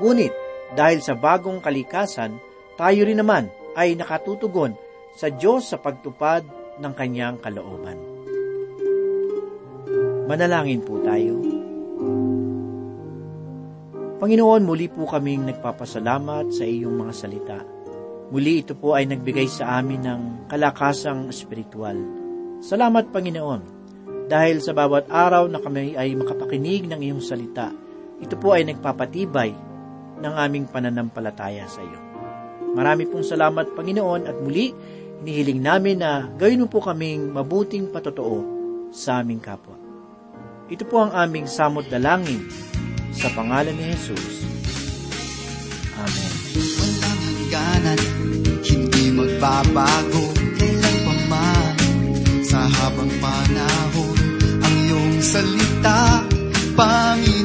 Ngunit 0.01 0.33
dahil 0.73 0.99
sa 1.01 1.15
bagong 1.15 1.61
kalikasan, 1.61 2.37
tayo 2.75 3.01
rin 3.05 3.21
naman 3.21 3.49
ay 3.77 3.93
nakatutugon 3.93 4.73
sa 5.13 5.29
Diyos 5.33 5.69
sa 5.69 5.77
pagtupad 5.81 6.45
ng 6.81 6.93
kanyang 6.93 7.37
kalooban. 7.41 7.97
Manalangin 10.27 10.83
po 10.83 10.99
tayo. 11.01 11.39
Panginoon, 14.17 14.65
muli 14.65 14.89
po 14.89 15.05
kaming 15.05 15.45
nagpapasalamat 15.45 16.49
sa 16.49 16.65
iyong 16.65 16.97
mga 16.97 17.13
salita. 17.13 17.59
Muli 18.27 18.65
ito 18.65 18.75
po 18.75 18.97
ay 18.97 19.07
nagbigay 19.07 19.47
sa 19.47 19.79
amin 19.79 20.03
ng 20.03 20.21
kalakasang 20.51 21.31
espiritual. 21.31 21.95
Salamat, 22.59 23.13
Panginoon, 23.13 23.61
dahil 24.27 24.59
sa 24.59 24.75
bawat 24.75 25.07
araw 25.07 25.47
na 25.47 25.63
kami 25.63 25.95
ay 25.95 26.11
makapakinig 26.17 26.91
ng 26.91 26.99
iyong 26.99 27.23
salita, 27.23 27.71
ito 28.19 28.35
po 28.35 28.51
ay 28.51 28.67
nagpapatibay 28.67 29.55
ng 30.19 30.33
aming 30.33 30.67
pananampalataya 30.67 31.69
sa 31.69 31.79
iyo. 31.79 32.01
Marami 32.75 33.07
pong 33.07 33.23
salamat, 33.23 33.71
Panginoon, 33.77 34.27
at 34.27 34.35
muli, 34.43 34.73
inihiling 35.23 35.61
namin 35.61 35.97
na 36.01 36.29
mo 36.61 36.67
po 36.69 36.83
kaming 36.83 37.33
mabuting 37.33 37.89
patotoo 37.89 38.43
sa 38.93 39.21
aming 39.21 39.41
kapwa. 39.41 39.75
Ito 40.67 40.83
po 40.83 40.99
ang 40.99 41.15
aming 41.15 41.47
samot 41.47 41.87
dalangin 41.87 42.43
sa 43.15 43.31
pangalan 43.31 43.73
ni 43.73 43.87
Jesus. 43.95 44.43
Amen. 45.97 46.33
Walang 46.57 47.21
hangganan, 47.25 47.99
hindi 48.65 49.03
magbabago 49.13 50.25
Kailan 50.57 50.97
pa 51.05 51.13
man, 51.29 51.75
sa 52.41 52.65
habang 52.65 53.11
panahon 53.21 54.17
Ang 54.61 54.75
iyong 54.89 55.17
salita, 55.21 56.25
Panginoon 56.77 57.36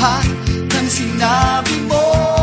lahat 0.00 0.32
ng 0.72 0.88
sinabi 0.88 1.76
mo 1.84 2.39